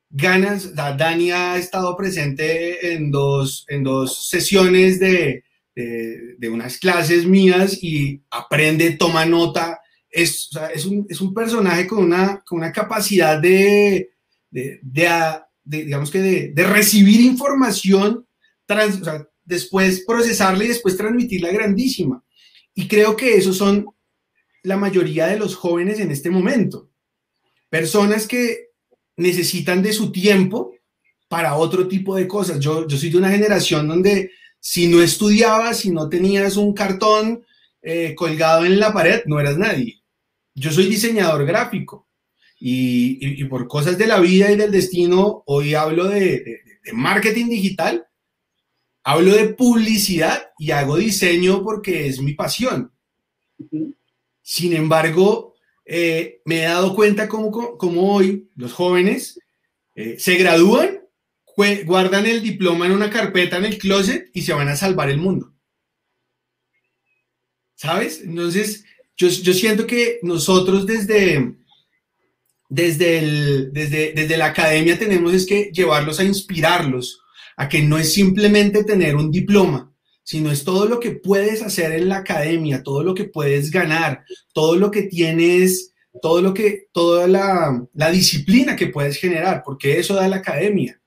[0.09, 5.43] Ganas, Dani ha estado presente en dos, en dos sesiones de,
[5.75, 9.80] de unas clases mías y aprende, toma nota.
[10.11, 14.11] Es, es, un, es un, personaje con una, con una capacidad de,
[14.49, 14.81] de,
[15.63, 18.27] digamos que de, recibir información,
[18.65, 18.99] trans,
[19.45, 22.23] después procesarla y después transmitirla grandísima.
[22.75, 23.85] Y creo que esos son
[24.63, 26.89] la mayoría de los jóvenes en este momento.
[27.69, 28.71] Personas que
[29.17, 30.73] necesitan de su tiempo
[31.27, 32.59] para otro tipo de cosas.
[32.59, 37.43] Yo, yo soy de una generación donde si no estudiabas, si no tenías un cartón
[37.81, 40.00] eh, colgado en la pared, no eras nadie.
[40.53, 42.07] Yo soy diseñador gráfico
[42.59, 46.61] y, y, y, por cosas de la vida y del destino, hoy hablo de, de,
[46.83, 48.05] de marketing digital,
[49.03, 52.91] hablo de publicidad y hago diseño porque es mi pasión.
[54.41, 59.39] Sin embargo, eh, me he dado cuenta cómo hoy los jóvenes
[59.95, 61.01] eh, se gradúan,
[61.85, 65.17] guardan el diploma en una carpeta en el closet y se van a salvar el
[65.17, 65.53] mundo.
[67.75, 68.21] ¿Sabes?
[68.21, 68.85] Entonces,
[69.29, 71.55] yo, siento que nosotros desde,
[72.69, 77.21] desde, desde, desde la academia tenemos es que llevarlos a inspirarlos,
[77.57, 79.93] a que no es simplemente tener un diploma,
[80.23, 84.23] sino es todo lo que puedes hacer en la academia, todo lo que puedes ganar,
[84.53, 89.99] todo lo que tienes, todo lo que, toda la, la disciplina que puedes generar, porque
[89.99, 90.99] eso da la academia.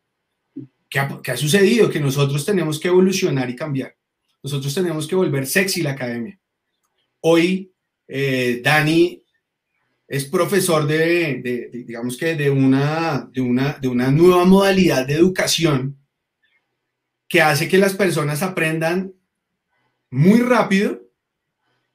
[0.88, 1.90] ¿Qué ha, ¿Qué ha sucedido?
[1.90, 3.96] Que nosotros tenemos que evolucionar y cambiar.
[4.42, 6.38] Nosotros tenemos que volver sexy la academia.
[7.20, 7.73] Hoy,
[8.08, 9.22] eh, Dani
[10.06, 15.14] es profesor de, de, digamos que de una, de, una, de una nueva modalidad de
[15.14, 15.98] educación
[17.28, 19.12] que hace que las personas aprendan
[20.10, 21.00] muy rápido,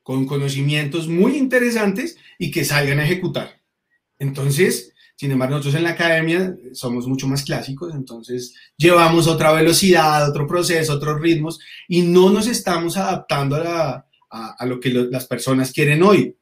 [0.04, 3.62] con conocimientos muy interesantes y que salgan a ejecutar.
[4.18, 10.28] Entonces, sin embargo, nosotros en la academia somos mucho más clásicos, entonces llevamos otra velocidad,
[10.28, 15.26] otro proceso, otros ritmos y no nos estamos adaptando a, la, a, lo que las
[15.26, 16.36] personas quieren hoy.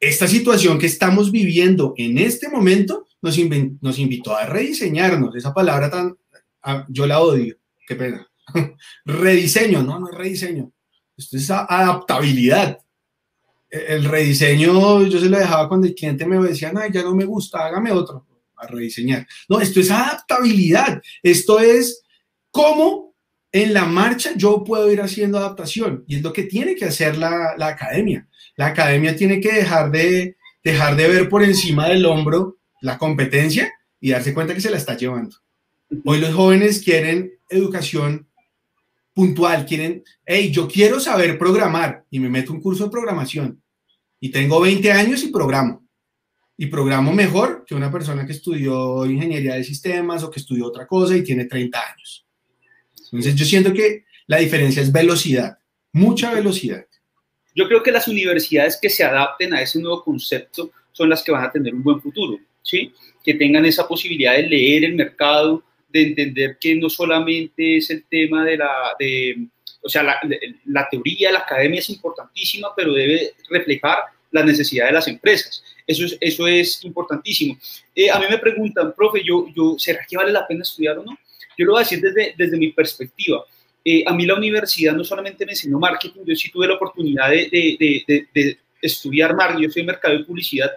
[0.00, 3.36] Esta situación que estamos viviendo en este momento nos,
[3.80, 5.34] nos invitó a rediseñarnos.
[5.34, 6.16] Esa palabra tan,
[6.88, 8.28] yo la odio, qué pena.
[9.04, 10.72] Rediseño, no, no es rediseño.
[11.16, 12.78] Esto es adaptabilidad.
[13.70, 17.24] El rediseño yo se lo dejaba cuando el cliente me decía, no, ya no me
[17.24, 18.26] gusta, hágame otro,
[18.56, 19.26] a rediseñar.
[19.48, 21.02] No, esto es adaptabilidad.
[21.22, 22.02] Esto es
[22.50, 23.07] cómo
[23.52, 26.04] en la marcha yo puedo ir haciendo adaptación.
[26.06, 28.28] Y es lo que tiene que hacer la, la academia.
[28.56, 33.72] La academia tiene que dejar de, dejar de ver por encima del hombro la competencia
[34.00, 35.36] y darse cuenta que se la está llevando.
[36.04, 38.28] Hoy los jóvenes quieren educación
[39.14, 43.60] puntual, quieren, hey, yo quiero saber programar y me meto un curso de programación
[44.20, 45.84] y tengo 20 años y programo.
[46.56, 50.86] Y programo mejor que una persona que estudió ingeniería de sistemas o que estudió otra
[50.86, 52.27] cosa y tiene 30 años.
[53.12, 55.58] Entonces yo siento que la diferencia es velocidad,
[55.92, 56.84] mucha velocidad.
[57.54, 61.32] Yo creo que las universidades que se adapten a ese nuevo concepto son las que
[61.32, 62.92] van a tener un buen futuro, ¿sí?
[63.24, 68.04] Que tengan esa posibilidad de leer el mercado, de entender que no solamente es el
[68.04, 69.46] tema de la, de,
[69.82, 70.20] o sea, la,
[70.66, 73.98] la teoría, la academia es importantísima, pero debe reflejar
[74.30, 75.62] la necesidad de las empresas.
[75.86, 77.58] Eso es, eso es importantísimo.
[77.94, 81.04] Eh, a mí me preguntan, profe, yo, yo, ¿será que vale la pena estudiar o
[81.04, 81.18] no?
[81.58, 83.44] Yo lo voy a decir desde, desde mi perspectiva.
[83.84, 87.30] Eh, a mí la universidad no solamente me enseñó marketing, yo sí tuve la oportunidad
[87.30, 90.70] de, de, de, de estudiar marketing, yo soy mercado y publicidad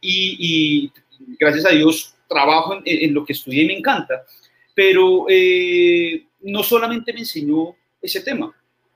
[0.00, 0.92] y, y,
[1.38, 4.24] gracias a Dios trabajo en, en, lo que estudié y me encanta
[4.74, 8.54] pero eh, no solamente me enseñó ese tema,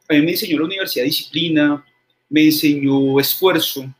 [0.08, 1.84] a mí me enseñó la universidad disciplina,
[2.28, 3.92] me enseñó esfuerzo,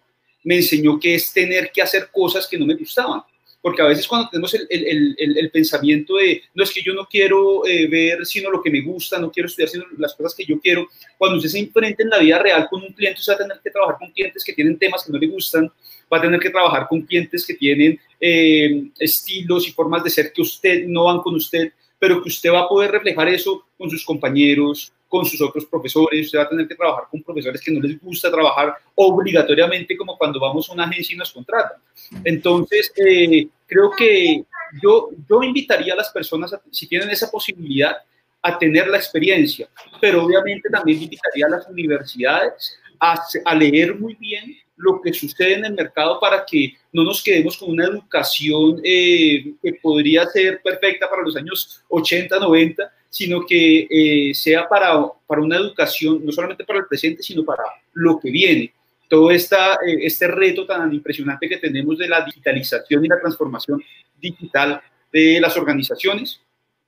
[0.44, 3.22] me enseñó que es tener que hacer cosas que no me gustaban.
[3.66, 7.04] Porque a veces cuando tenemos el, el, el, pensamiento de, no es que yo no
[7.04, 10.44] quiero eh, ver sino lo que me gusta, no quiero estudiar sino las cosas que
[10.44, 10.86] yo quiero,
[11.18, 13.60] cuando usted se enfrenta en la vida real con un cliente, usted va a tener
[13.64, 16.50] que trabajar con clientes que tienen temas que no le gustan, va a tener que
[16.50, 21.18] trabajar con clientes que tienen eh, estilos y formas de ser que usted no van
[21.18, 25.40] con usted, pero que usted va a poder reflejar eso con sus compañeros, con sus
[25.40, 28.74] otros profesores, usted va a tener que trabajar con profesores que no les gusta trabajar
[28.94, 31.78] obligatoriamente como cuando vamos a una agencia y nos contratan.
[32.24, 34.44] Entonces, eh, creo que
[34.82, 37.96] yo, yo invitaría a las personas, a, si tienen esa posibilidad,
[38.42, 39.68] a tener la experiencia,
[40.00, 45.54] pero obviamente también invitaría a las universidades a, a leer muy bien lo que sucede
[45.54, 50.60] en el mercado para que no nos quedemos con una educación eh, que podría ser
[50.62, 56.32] perfecta para los años 80, 90, sino que eh, sea para, para una educación no
[56.32, 57.64] solamente para el presente, sino para
[57.94, 58.72] lo que viene.
[59.08, 63.82] Todo esta, eh, este reto tan impresionante que tenemos de la digitalización y la transformación
[64.20, 64.80] digital
[65.12, 66.40] de las organizaciones,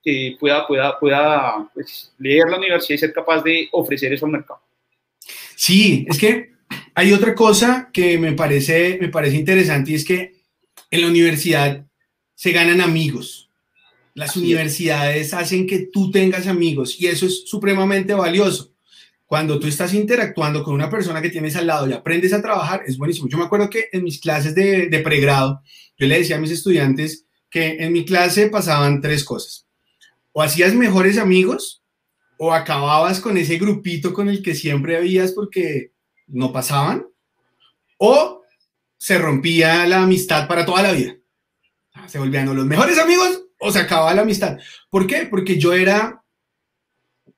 [0.03, 4.31] que pueda, pueda, pueda pues, leer la universidad y ser capaz de ofrecer eso al
[4.31, 4.61] mercado.
[5.55, 6.58] Sí, es que
[6.99, 10.35] hay otra cosa que me parece, me parece interesante y es que
[10.91, 11.85] en la universidad
[12.35, 13.49] se ganan amigos.
[14.13, 15.33] Las Así universidades es.
[15.33, 18.73] hacen que tú tengas amigos y eso es supremamente valioso.
[19.25, 22.81] Cuando tú estás interactuando con una persona que tienes al lado y aprendes a trabajar,
[22.85, 23.29] es buenísimo.
[23.29, 25.61] Yo me acuerdo que en mis clases de, de pregrado,
[25.97, 29.65] yo le decía a mis estudiantes que en mi clase pasaban tres cosas.
[30.33, 31.81] O hacías mejores amigos
[32.37, 35.93] o acababas con ese grupito con el que siempre habías porque
[36.29, 37.05] no pasaban,
[37.97, 38.41] o
[38.97, 41.15] se rompía la amistad para toda la vida.
[42.07, 44.57] Se volvían los mejores amigos o se acababa la amistad.
[44.89, 45.27] ¿Por qué?
[45.29, 46.23] Porque yo era,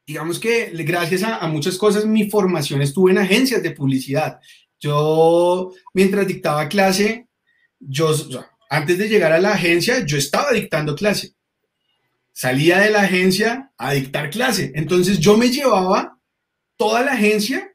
[0.05, 4.39] digamos que gracias a, muchas cosas, mi formación estuvo en agencias de publicidad.
[4.79, 7.27] Yo, mientras dictaba clase,
[7.79, 8.13] yo,
[8.69, 11.33] antes de llegar a la agencia, yo estaba dictando clase.
[12.33, 14.71] Salía de la agencia a dictar clase.
[14.75, 16.17] Entonces yo me llevaba
[16.77, 17.70] toda la agencia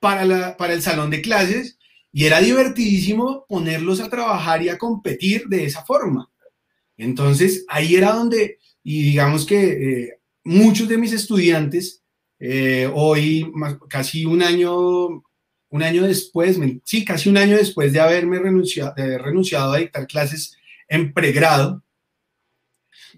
[0.00, 1.78] para, la, para el salón de clases
[2.12, 6.30] Y era divertidísimo ponerlos a trabajar y a competir de esa forma.
[6.96, 12.02] Entonces, ahí era donde, y digamos que eh, muchos de mis estudiantes,
[12.40, 13.50] eh, hoy,
[13.88, 14.74] casi un año,
[15.70, 19.78] un año después, sí, casi un año después de haberme renunciado, de haber renunciado a
[19.78, 20.56] dictar clases
[20.88, 21.84] en pregrado,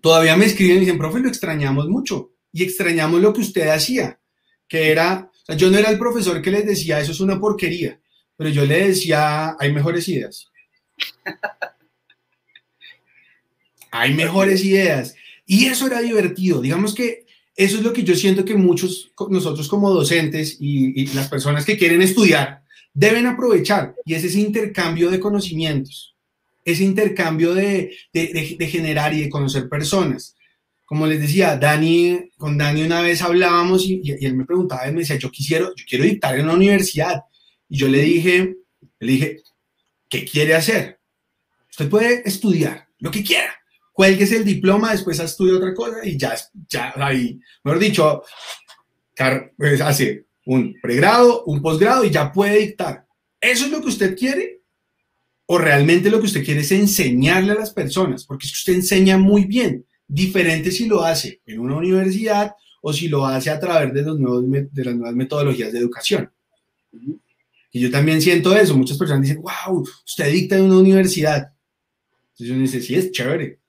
[0.03, 4.21] todavía me escriben y dicen, profe, lo extrañamos mucho y extrañamos lo que usted hacía,
[4.69, 8.01] que era, sea, yo no era el profesor que les decía, eso es una porquería,
[8.37, 10.47] pero yo le decía, hay mejores ideas.
[13.91, 15.15] hay mejores ideas.
[15.47, 16.61] Y eso era divertido.
[16.61, 17.27] Digamos que
[17.57, 21.77] eso es lo que yo siento que muchos, nosotros como docentes y, las personas que
[21.77, 22.63] quieren estudiar,
[22.95, 23.95] deben aprovechar.
[24.05, 26.15] Y es ese intercambio de conocimientos,
[26.65, 30.37] ese intercambio de, de generar y de conocer personas
[30.91, 35.03] como les decía, Dani, con Dani una vez hablábamos y, él me preguntaba, él me
[35.03, 37.23] decía, yo quisiera, yo quiero dictar en una universidad.
[37.69, 38.57] Y yo le dije,
[38.99, 39.43] le dije,
[40.09, 40.99] ¿qué quiere hacer?
[41.71, 43.55] Usted puede estudiar lo que quiera.
[43.93, 46.35] Cuélguese el diploma, después estudia otra cosa y ya,
[46.69, 48.25] ya ahí, mejor dicho,
[49.57, 53.07] pues, hace un pregrado, un posgrado y ya puede dictar.
[53.41, 54.63] ¿Eso es lo que usted quiere?
[55.47, 58.25] ¿O realmente lo que usted quiere es enseñarle a las personas?
[58.25, 62.93] Porque es que usted enseña muy bien diferente si lo hace en una universidad o
[62.93, 66.31] si lo hace a través de, los nuevos, de las nuevas metodologías de educación.
[67.73, 68.77] Y yo también siento eso.
[68.77, 71.53] Muchas personas dicen, wow, usted dicta en una universidad.
[72.33, 73.61] Entonces uno dice, sí, es chévere.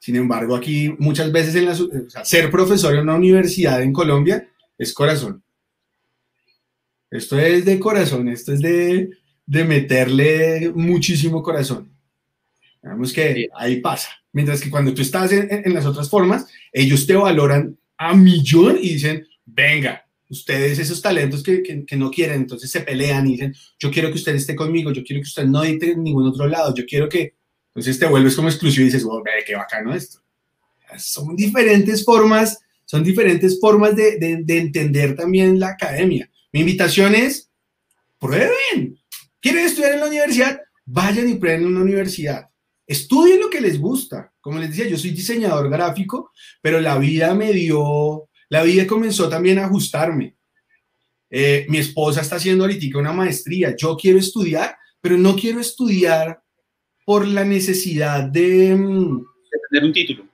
[0.00, 4.92] Sin embargo, aquí muchas veces en la, ser profesor en una universidad en Colombia es
[4.92, 5.42] corazón.
[7.10, 9.10] Esto es de corazón, esto es de,
[9.46, 11.93] de meterle muchísimo corazón.
[12.84, 14.10] Digamos que ahí pasa.
[14.32, 18.92] Mientras que cuando tú estás en, las otras formas, ellos te valoran a millón y
[18.92, 23.90] dicen, venga, ustedes esos talentos que, que, no quieren, entonces se pelean y dicen, yo
[23.90, 26.74] quiero que usted esté conmigo, yo quiero que usted no dicte en ningún otro lado,
[26.74, 27.34] yo quiero que,
[27.68, 30.18] entonces te vuelves como exclusivo y dices, oh, ve, qué bacano esto.
[30.98, 36.28] Son diferentes formas, son diferentes formas de, de, de entender también la academia.
[36.52, 37.50] Mi invitación es,
[38.18, 38.98] prueben.
[39.40, 40.60] ¿Quieren estudiar en la universidad?
[40.84, 42.50] Vayan y prueben en una universidad
[42.86, 44.32] estudien lo que les gusta.
[44.40, 49.28] Como les decía, yo soy diseñador gráfico, pero la vida me dio, la vida comenzó
[49.28, 50.36] también a ajustarme.
[51.30, 53.74] Eh, mi esposa está haciendo ahorita una maestría.
[53.76, 56.42] Yo quiero estudiar, pero no quiero estudiar
[57.04, 58.76] por la necesidad de, de
[59.70, 60.26] tener un título.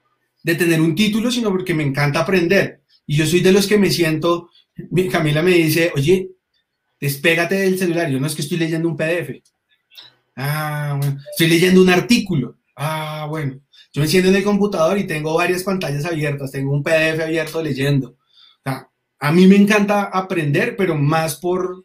[0.42, 2.82] De tener un título, sino porque me encanta aprender.
[3.06, 4.50] Y yo soy de los que me siento,
[5.10, 6.30] Camila me dice, oye,
[7.00, 8.10] despégate del celular.
[8.10, 9.42] Yo no es que estoy leyendo un PDF.
[10.42, 11.18] Ah, bueno.
[11.32, 12.56] Estoy leyendo un artículo.
[12.74, 13.60] Ah, bueno.
[13.92, 17.62] Yo me siento en el computador y tengo varias pantallas abiertas, tengo un PDF abierto
[17.62, 18.16] leyendo.
[19.22, 21.84] a mí me encanta aprender, pero más por,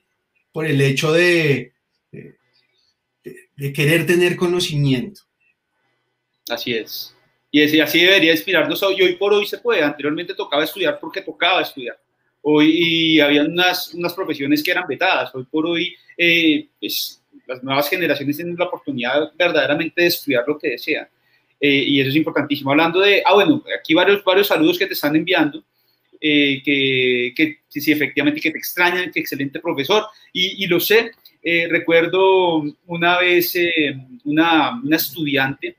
[0.54, 1.74] por el hecho de,
[2.12, 5.22] de, querer tener conocimiento.
[6.48, 7.14] Así es.
[7.52, 9.02] Y así debería inspirarnos hoy.
[9.02, 9.84] Hoy por hoy se puede.
[9.84, 12.00] Anteriormente tocaba estudiar porque tocaba estudiar.
[12.42, 15.34] Hoy y había unas, unas profesiones que eran vetadas.
[15.36, 20.58] Hoy por hoy eh, pues, las nuevas generaciones tienen la oportunidad verdaderamente de estudiar lo
[20.58, 21.08] que desean.
[21.60, 22.72] Eh, y eso es importantísimo.
[22.72, 25.64] Hablando de, ah, bueno, aquí varios, varios saludos que te están enviando,
[26.20, 31.12] eh, que, que sí, efectivamente, que te extrañan, que excelente profesor, y, y lo sé.
[31.42, 33.56] Eh, recuerdo una vez
[34.24, 35.76] una, una, estudiante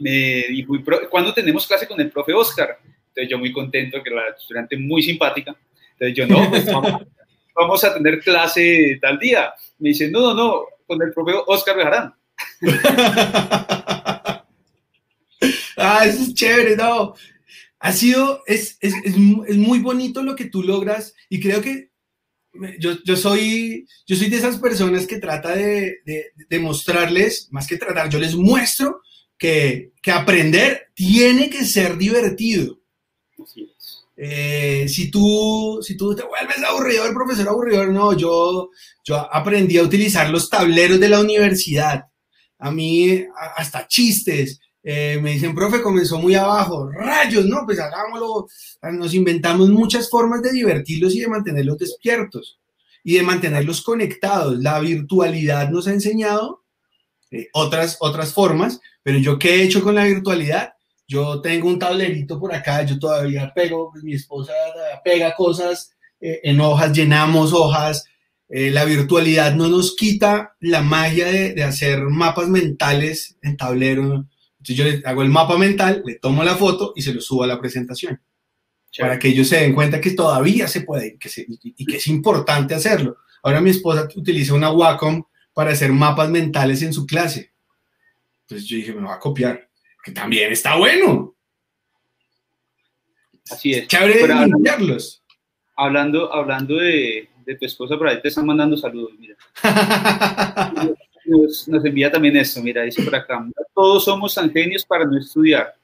[0.00, 0.74] me dijo,
[1.08, 2.78] ¿cuándo tenemos clase con el profe Oscar?
[2.82, 5.56] Entonces yo muy contento, que la estudiante muy simpática.
[5.92, 6.66] Entonces yo, no, pues
[7.54, 9.54] vamos a tener clase tal día.
[9.78, 12.14] Me dice, no, no, no, con el propio Oscar Bejarán.
[15.76, 17.14] ah, eso es chévere, no.
[17.78, 21.90] Ha sido, es, es, es, muy bonito lo que tú logras y creo que
[22.78, 27.66] yo, yo, soy, yo soy de esas personas que trata de, de, de mostrarles, más
[27.66, 29.02] que tratar, yo les muestro
[29.36, 32.80] que, que aprender tiene que ser divertido.
[34.16, 38.70] Eh, si, tú, si tú te vuelves aburrido, el profesor aburrido, no, yo,
[39.04, 42.04] yo aprendí a utilizar los tableros de la universidad.
[42.58, 43.24] A mí,
[43.56, 44.60] hasta chistes.
[44.86, 46.90] Eh, me dicen, profe, comenzó muy abajo.
[46.90, 48.46] Rayos, no, pues hagámoslo.
[48.92, 52.58] Nos inventamos muchas formas de divertirlos y de mantenerlos despiertos
[53.02, 54.58] y de mantenerlos conectados.
[54.58, 56.64] La virtualidad nos ha enseñado
[57.30, 60.74] eh, otras, otras formas, pero yo qué he hecho con la virtualidad?
[61.06, 64.52] Yo tengo un tablerito por acá, yo todavía pego, pues, mi esposa
[65.04, 68.06] pega cosas eh, en hojas, llenamos hojas.
[68.48, 74.26] Eh, la virtualidad no nos quita la magia de, hacer mapas mentales en tablero.
[74.58, 77.44] Entonces yo le hago el mapa mental, le tomo la foto y se lo subo
[77.44, 78.20] a la presentación.
[78.96, 81.28] Para que ellos se den cuenta que todavía se puede que
[81.62, 83.16] y que es importante hacerlo.
[83.42, 87.52] Ahora mi esposa utiliza una Wacom para hacer mapas mentales en su clase.
[88.42, 89.68] Entonces yo dije, me va a copiar,
[90.04, 91.34] que también está bueno.
[93.50, 93.86] Así es.
[93.88, 94.98] Chévere Pero hablando-.
[95.76, 99.36] Hablando, hablando de, de tu esposa, por ahí te están mandando saludos, mira.
[101.26, 103.42] Nos, nos envía también esto, mira, dice por acá,
[103.74, 105.74] todos somos tan genios para no estudiar.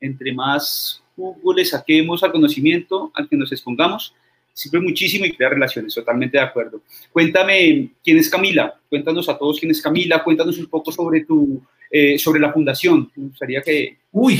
[0.00, 4.12] Entre más jugo le saquemos al conocimiento al que nos expongamos,
[4.52, 6.82] sirve muchísimo y crea relaciones, totalmente de acuerdo.
[7.10, 8.78] Cuéntame, ¿quién es Camila?
[8.88, 13.10] Cuéntanos a todos quién es Camila, cuéntanos un poco sobre tu, eh, sobre la fundación.
[13.16, 14.38] Me gustaría que Uy,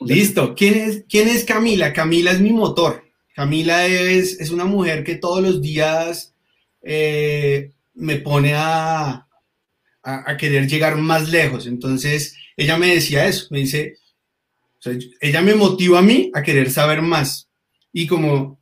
[0.00, 0.54] un listo.
[0.54, 1.92] ¿Quién es, ¿Quién es Camila?
[1.92, 3.04] Camila es mi motor.
[3.34, 6.34] Camila es, es una mujer que todos los días
[6.82, 9.26] eh, me pone a,
[10.02, 11.66] a, a querer llegar más lejos.
[11.66, 13.96] Entonces, ella me decía eso, me dice,
[14.78, 17.48] o sea, ella me motiva a mí a querer saber más.
[17.92, 18.58] Y como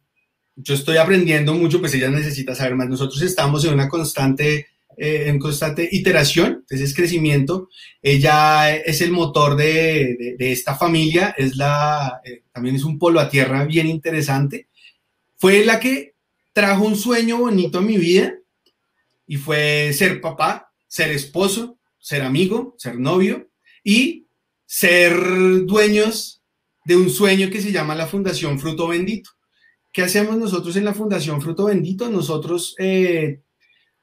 [0.56, 2.88] yo estoy aprendiendo mucho, pues ella necesita saber más.
[2.88, 4.66] Nosotros estamos en una constante,
[4.96, 7.68] eh, en constante iteración, entonces es crecimiento.
[8.02, 12.98] Ella es el motor de, de- de esta familia, es la, eh, también es un
[12.98, 14.68] polo a tierra bien interesante.
[15.38, 16.14] Fue la que
[16.52, 18.34] trajo un sueño bonito a mi vida
[19.26, 23.48] y fue ser papá, ser esposo, ser amigo, ser novio
[23.82, 24.26] y
[24.66, 25.14] ser
[25.64, 26.42] dueños
[26.84, 29.30] de un sueño que se llama la Fundación Fruto Bendito.
[29.92, 32.08] ¿Qué hacemos nosotros en la Fundación Fruto Bendito?
[32.08, 33.40] Nosotros eh,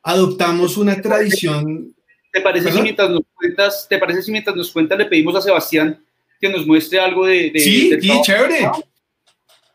[0.03, 1.95] adoptamos una tradición.
[2.32, 5.41] ¿Te parece, si mientras nos cuentas, ¿Te parece si mientras nos cuentas le pedimos a
[5.41, 6.03] Sebastián
[6.40, 7.49] que nos muestre algo de...
[7.52, 8.26] de Sí, del sí, trabajo?
[8.26, 8.72] chévere.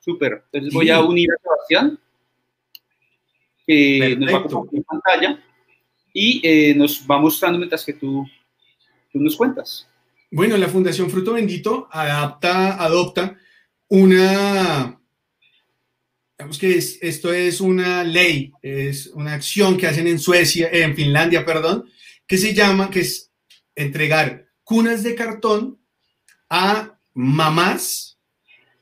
[0.00, 0.32] Súper.
[0.52, 0.74] Entonces Sí.
[0.76, 1.98] voy a unir a Sebastián,
[3.66, 5.42] que nos va a compartir pantalla
[6.12, 8.24] y eh, nos va mostrando mientras que tú,
[9.12, 9.88] tú nos cuentas.
[10.30, 13.36] Bueno, la Fundación Fruto Bendito adapta, adopta
[13.88, 15.00] una,
[16.36, 20.94] digamos que es- esto es una ley, es una acción que hacen en Suecia, en
[20.96, 21.88] Finlandia, perdón,
[22.26, 23.30] que se llama, que es
[23.76, 25.78] entregar cunas de cartón
[26.50, 28.18] a mamás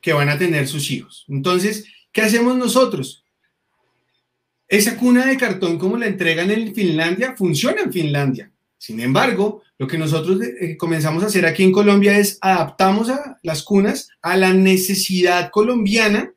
[0.00, 1.24] que van a tener sus hijos.
[1.28, 3.24] Entonces, ¿qué hacemos nosotros?
[4.68, 8.50] Esa cuna de cartón, como la entregan en Finlandia, funciona en Finlandia.
[8.78, 13.08] Sin embargo, lo que nosotros eh, comenzamos a hacer aquí en Colombia es adaptamos
[13.42, 16.32] las cunas a la necesidad colombiana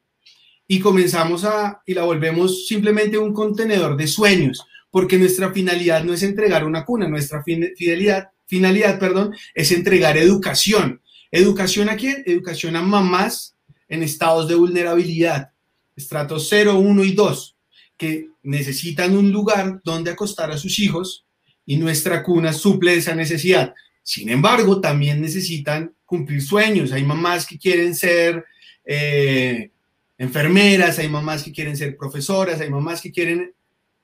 [0.67, 6.13] y comenzamos a y la volvemos simplemente un contenedor de sueños, porque nuestra finalidad no
[6.13, 11.01] es entregar una cuna, nuestra fidelidad, finalidad, perdón, es entregar educación.
[11.31, 12.23] ¿Educación a quién?
[12.25, 13.55] Educación a mamás
[13.87, 15.51] en estados de vulnerabilidad,
[15.95, 17.57] estratos 0, 1 y 2,
[17.97, 21.25] que necesitan un lugar donde acostar a sus hijos
[21.65, 23.73] y nuestra cuna suple esa necesidad.
[24.03, 26.91] Sin embargo, también necesitan cumplir sueños.
[26.91, 28.45] Hay mamás que quieren ser
[28.85, 29.71] eh,
[30.17, 33.53] enfermeras, hay mamás que quieren ser profesoras, hay mamás que quieren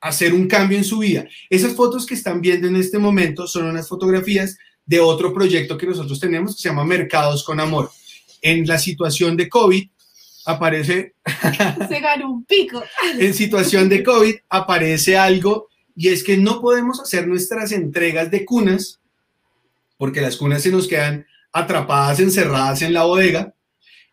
[0.00, 1.26] hacer un cambio en su vida.
[1.48, 5.86] Esas fotos que están viendo en este momento son unas fotografías de otro proyecto que
[5.86, 7.90] nosotros tenemos que se llama Mercados con Amor.
[8.42, 9.88] En la situación de COVID
[10.44, 11.14] aparece
[11.88, 12.82] Se ganó un pico.
[13.18, 18.44] en situación de COVID aparece algo y es que no podemos hacer nuestras entregas de
[18.44, 19.00] cunas
[19.96, 23.54] porque las cunas se nos quedan atrapadas, encerradas en la bodega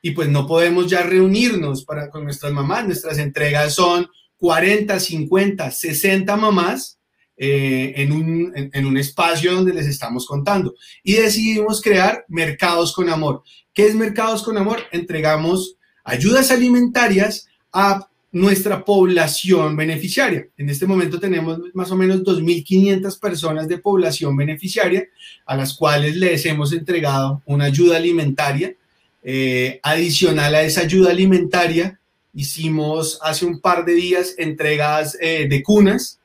[0.02, 2.86] y pues no podemos ya reunirnos para con nuestras mamás.
[2.86, 4.08] Nuestras entregas son
[4.38, 7.00] 40, 50, 60 mamás
[7.38, 10.76] eh, en, un, en, en un espacio donde les estamos contando.
[11.04, 13.44] Y decidimos crear Mercados con Amor.
[13.74, 14.80] ¿Qué es Mercados con Amor?
[14.92, 20.48] Entregamos ayudas alimentarias a nuestra población beneficiaria.
[20.58, 25.08] En este momento tenemos más o menos 2.500 personas de población beneficiaria
[25.46, 28.76] a las cuales les hemos entregado una ayuda alimentaria.
[29.22, 32.00] Eh, adicional a esa ayuda alimentaria,
[32.34, 36.20] hicimos hace un par de días entregas eh, de cunas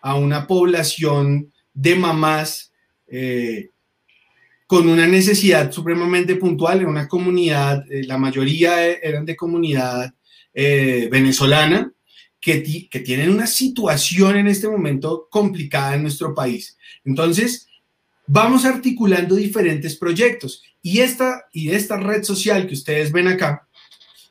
[0.00, 2.72] a una población de mamás
[3.08, 3.70] eh,
[4.66, 10.12] con una necesidad supremamente puntual en una comunidad, eh, la mayoría eran de comunidad
[10.54, 11.92] venezolana,
[12.40, 16.76] que, que, tienen una situación en este momento complicada en nuestro país.
[17.04, 17.68] Entonces,
[18.26, 23.68] vamos articulando diferentes proyectos y esta, y esta red social que ustedes ven acá,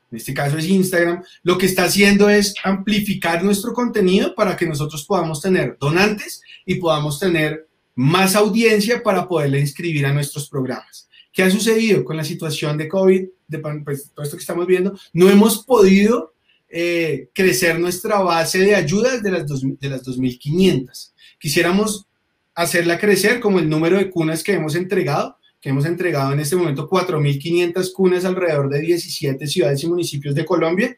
[0.09, 4.65] en este caso es Instagram, lo que está haciendo es amplificar nuestro contenido para que
[4.65, 11.09] nosotros podamos tener donantes y podamos tener más audiencia para poderle inscribir a nuestros programas.
[11.33, 14.97] ¿Qué ha sucedido con la situación de COVID, de pues, todo esto que estamos viendo?
[15.13, 16.33] No hemos podido
[16.69, 21.11] eh, crecer nuestra base de ayudas de las, dos, de las 2.500.
[21.39, 22.07] Quisiéramos
[22.55, 26.55] hacerla crecer como el número de cunas que hemos entregado, que hemos entregado en este
[26.55, 30.97] momento 4.500 cunas alrededor de 17 ciudades y municipios de Colombia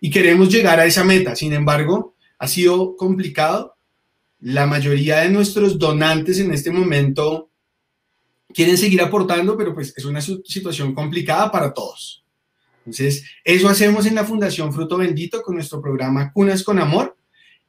[0.00, 1.36] y queremos llegar a esa meta.
[1.36, 3.76] Sin embargo, ha sido complicado
[4.40, 7.50] La mayoría de nuestros donantes en este momento
[8.52, 12.24] quieren seguir aportando, pero pues es una situación complicada para todos.
[12.78, 17.16] Entonces, eso hacemos en la Fundación Fruto Bendito con nuestro programa Cunas con Amor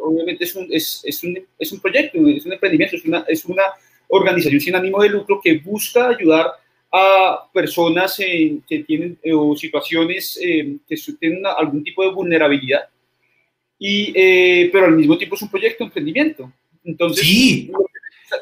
[0.00, 3.44] obviamente es un, es, es, un, es un proyecto, es un emprendimiento, es una, es
[3.44, 3.62] una
[4.08, 6.50] organización sin ánimo de lucro que busca ayudar
[6.92, 12.88] a personas que tienen eh, o situaciones eh, que tienen algún tipo de vulnerabilidad,
[13.78, 16.52] y, eh, pero al mismo tiempo es un proyecto de emprendimiento.
[16.82, 17.70] Entonces, sí.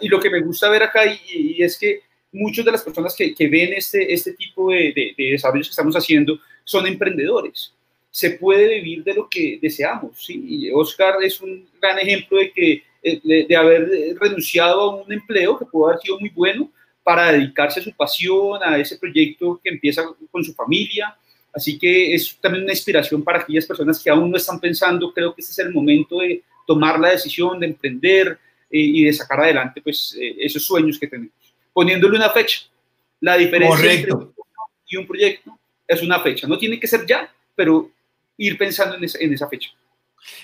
[0.00, 2.00] y lo que me gusta ver acá y, es que
[2.34, 5.72] muchas de las personas que, que ven este, este tipo de, de, de, desarrollos que
[5.72, 7.72] estamos haciendo son emprendedores.
[8.10, 10.24] Se puede vivir de lo que deseamos.
[10.24, 10.44] ¿sí?
[10.46, 13.88] Y Oscar es un gran ejemplo de, que, de, de haber
[14.20, 16.70] renunciado a un empleo que pudo haber sido muy bueno,
[17.04, 21.16] para dedicarse a su pasión, a ese proyecto que empieza con su familia.
[21.52, 25.12] Así que es también una inspiración para aquellas personas que aún no están pensando.
[25.12, 28.38] Creo que este es el momento de tomar la decisión, de emprender
[28.70, 31.34] eh, y de sacar adelante pues, eh, esos sueños que tenemos.
[31.74, 32.60] Poniéndole una fecha.
[33.20, 34.34] La diferencia entre un
[34.86, 36.46] y un proyecto es una fecha.
[36.46, 37.90] No tiene que ser ya, pero
[38.36, 39.68] ir pensando en esa, en esa fecha.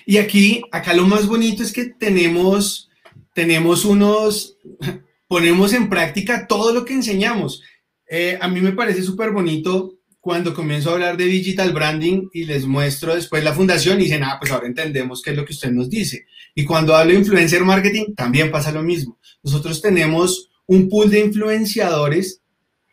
[0.05, 2.91] Y aquí, acá lo más bonito es que tenemos,
[3.35, 4.57] tenemos unos,
[5.29, 7.63] ponemos en práctica todo lo que enseñamos.
[8.09, 12.45] Eh, a mí me parece súper bonito cuando comienzo a hablar de digital branding y
[12.45, 15.55] les muestro después la fundación y dicen, ah, pues ahora entendemos qué es lo que
[15.55, 16.27] usted nos dice.
[16.55, 19.19] Y cuando hablo de influencer marketing, también pasa lo mismo.
[19.43, 22.43] Nosotros tenemos un pool de influenciadores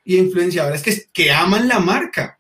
[0.03, 2.39] y influenciadoras que, que aman la marca,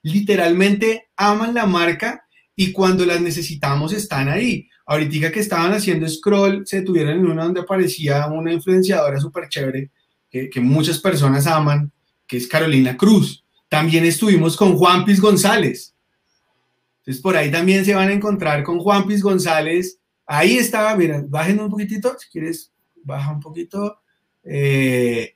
[0.00, 4.66] literalmente aman la marca y cuando las necesitamos están ahí.
[4.86, 9.90] Ahorita que estaban haciendo scroll, se tuvieron en una donde aparecía una influenciadora súper chévere
[10.30, 11.92] que, que, muchas personas aman,
[12.26, 13.44] que es Carolina Cruz.
[13.68, 15.94] También estuvimos con Juan Piz González.
[17.00, 20.00] Entonces, por ahí también se van a encontrar con Juan Piz González.
[20.24, 22.72] Ahí estaba, miren, bajen un poquitito, si quieres,
[23.04, 23.98] baja un poquito.
[24.50, 25.34] Eh,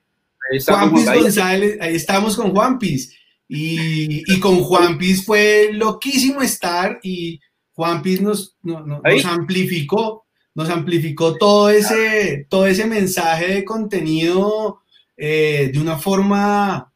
[0.67, 3.15] Juan Piz González, ahí estamos con Juan Piz.
[3.49, 7.39] Y, y con Juan Piz fue loquísimo estar y
[7.75, 14.81] Juan Piz nos, nos, amplificó, nos amplificó todo ese, todo ese mensaje de contenido
[15.17, 16.93] eh, de una forma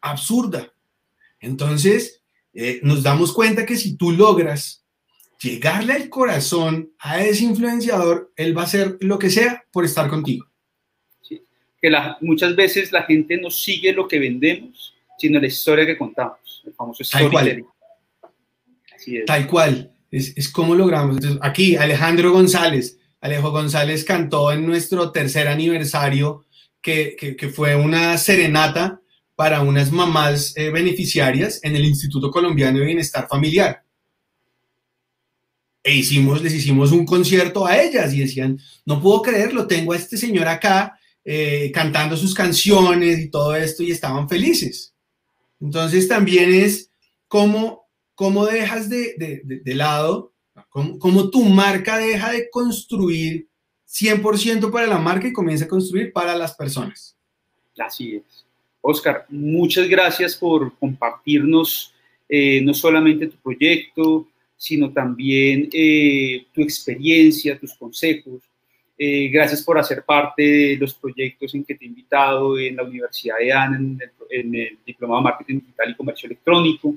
[0.00, 0.72] absurda.
[1.40, 2.22] Entonces,
[2.52, 4.84] eh, nos damos cuenta que si tú logras
[5.40, 10.08] llegarle al corazón a ese influenciador, él va a hacer lo que sea por estar
[10.08, 10.49] contigo.
[11.80, 15.96] Que la, muchas veces la gente no sigue lo que vendemos, sino la historia que
[15.96, 17.66] contamos, el famoso storytelling.
[19.26, 21.16] Tal cual es, es cómo logramos.
[21.16, 26.44] Entonces, aquí Alejandro González, Alejo González cantó en nuestro tercer aniversario,
[26.80, 29.02] que, que, fue una serenata
[29.34, 33.82] para unas mamás eh, beneficiarias en el Instituto Colombiano de Bienestar Familiar.
[35.82, 39.96] E hicimos, les hicimos un concierto a ellas y decían, no puedo creerlo, tengo a
[39.96, 40.98] este señor acá
[41.32, 44.92] eh, cantando sus canciones y todo esto y estaban felices.
[45.60, 46.90] Entonces también es
[47.28, 47.86] como
[48.16, 50.32] cómo dejas de, de, lado,
[50.70, 53.46] cómo, tu marca deja de construir
[53.88, 57.16] 100% para la marca y comienza a construir para las personas.
[57.78, 58.44] Así es.
[58.80, 61.94] Oscar, muchas gracias por compartirnos
[62.28, 64.26] eh, no solamente tu proyecto,
[64.56, 68.42] sino también eh, tu experiencia, tus consejos.
[69.02, 72.82] Eh, gracias por hacer parte de los proyectos en que te he invitado en la
[72.82, 76.94] Universidad de ANA, en el, en el Diplomado de Marketing Digital y Comercio Electrónico.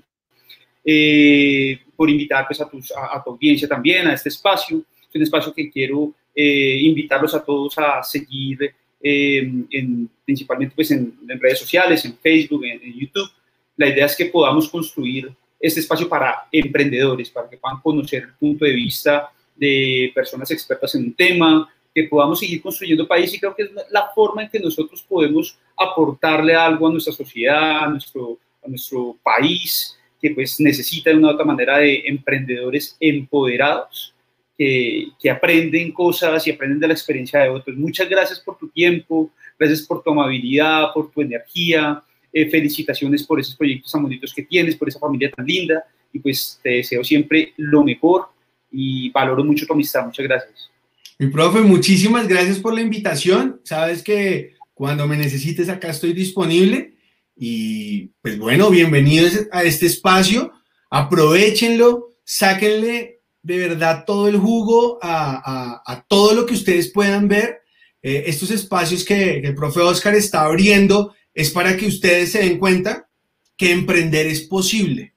[0.83, 4.83] Eh, por invitar pues, a, a, tu audiencia también a este espacio.
[5.09, 10.91] Es un espacio que quiero eh, invitarlos a todos a seguir, eh, en, principalmente pues,
[10.91, 13.29] en, redes sociales, en Facebook, en, YouTube.
[13.77, 18.33] la idea es que podamos construir este espacio para emprendedores, para que puedan conocer el
[18.33, 23.39] punto de vista de personas expertas en un tema, que podamos seguir construyendo país y
[23.39, 27.87] creo que es la forma en que nosotros podemos aportarle algo a nuestra sociedad, a
[27.87, 34.15] nuestro, a nuestro país, que pues necesita de una u otra manera de emprendedores empoderados,
[34.57, 37.75] que, que aprenden cosas y aprenden de la experiencia de otros.
[37.75, 43.39] Muchas gracias por tu tiempo, gracias por tu amabilidad, por tu energía, eh, felicitaciones por
[43.39, 47.03] esos proyectos tan bonitos que tienes, por esa familia tan linda y pues te deseo
[47.03, 48.29] siempre lo mejor
[48.71, 50.05] y valoro mucho tu amistad.
[50.05, 50.72] Muchas gracias.
[51.19, 53.61] Mi profe, muchísimas gracias por la invitación.
[53.63, 56.95] Sabes que cuando me necesites acá estoy disponible
[57.35, 60.51] y pues bueno, bienvenidos a este espacio.
[60.89, 67.61] Aprovechenlo, sáquenle de verdad todo el jugo a, todo lo que ustedes puedan ver.
[68.01, 72.39] Eh, estos espacios que, que el profe Oscar está abriendo es para que ustedes se
[72.39, 73.07] den cuenta
[73.55, 75.13] que emprender es posible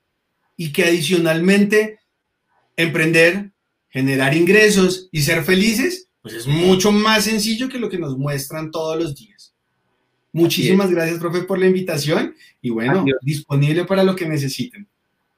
[0.57, 2.01] y que adicionalmente
[2.77, 3.53] emprender,
[3.97, 8.71] generar ingresos y ser felices, pues es mucho más sencillo que lo que nos muestran
[8.71, 9.55] todos los días.
[10.33, 13.17] Muchísimas gracias, profe, por la invitación y bueno, Adiós.
[13.23, 14.87] disponible para lo que necesiten.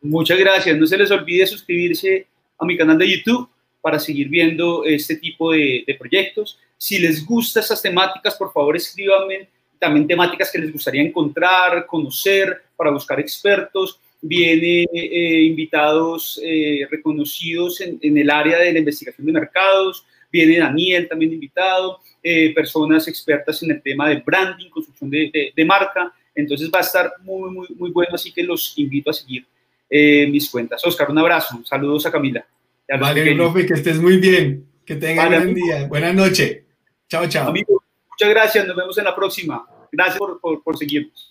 [0.02, 0.76] Muchas gracias.
[0.76, 2.26] No se les olvide suscribirse
[2.58, 3.48] a mi canal de YouTube
[3.80, 6.58] para seguir viendo este tipo de, de proyectos.
[6.76, 9.48] Si les gustan estas temáticas, por favor escríbanme
[9.78, 14.00] también temáticas que les gustaría encontrar, conocer, para buscar expertos.
[14.20, 20.04] Vienen eh, invitados eh, reconocidos en, en, el área de la investigación de mercados.
[20.30, 25.52] Viene Daniel también invitado, eh, personas expertas en el tema de branding, construcción de, de,
[25.54, 26.12] de, marca.
[26.34, 29.46] Entonces va a estar muy, muy, muy bueno, así que los invito a seguir
[29.90, 30.84] mis cuentas.
[30.84, 31.62] Oscar, un abrazo.
[31.64, 32.46] Saludos a Camila.
[32.90, 34.66] A vale, profe, que estés muy bien.
[34.84, 35.86] Que tengan vale, buen día.
[35.86, 36.62] Buenas noches.
[37.08, 37.48] Chao, chao.
[37.48, 38.66] Amigo, muchas gracias.
[38.66, 39.66] Nos vemos en la próxima.
[39.92, 41.28] Gracias por, por, por seguirnos.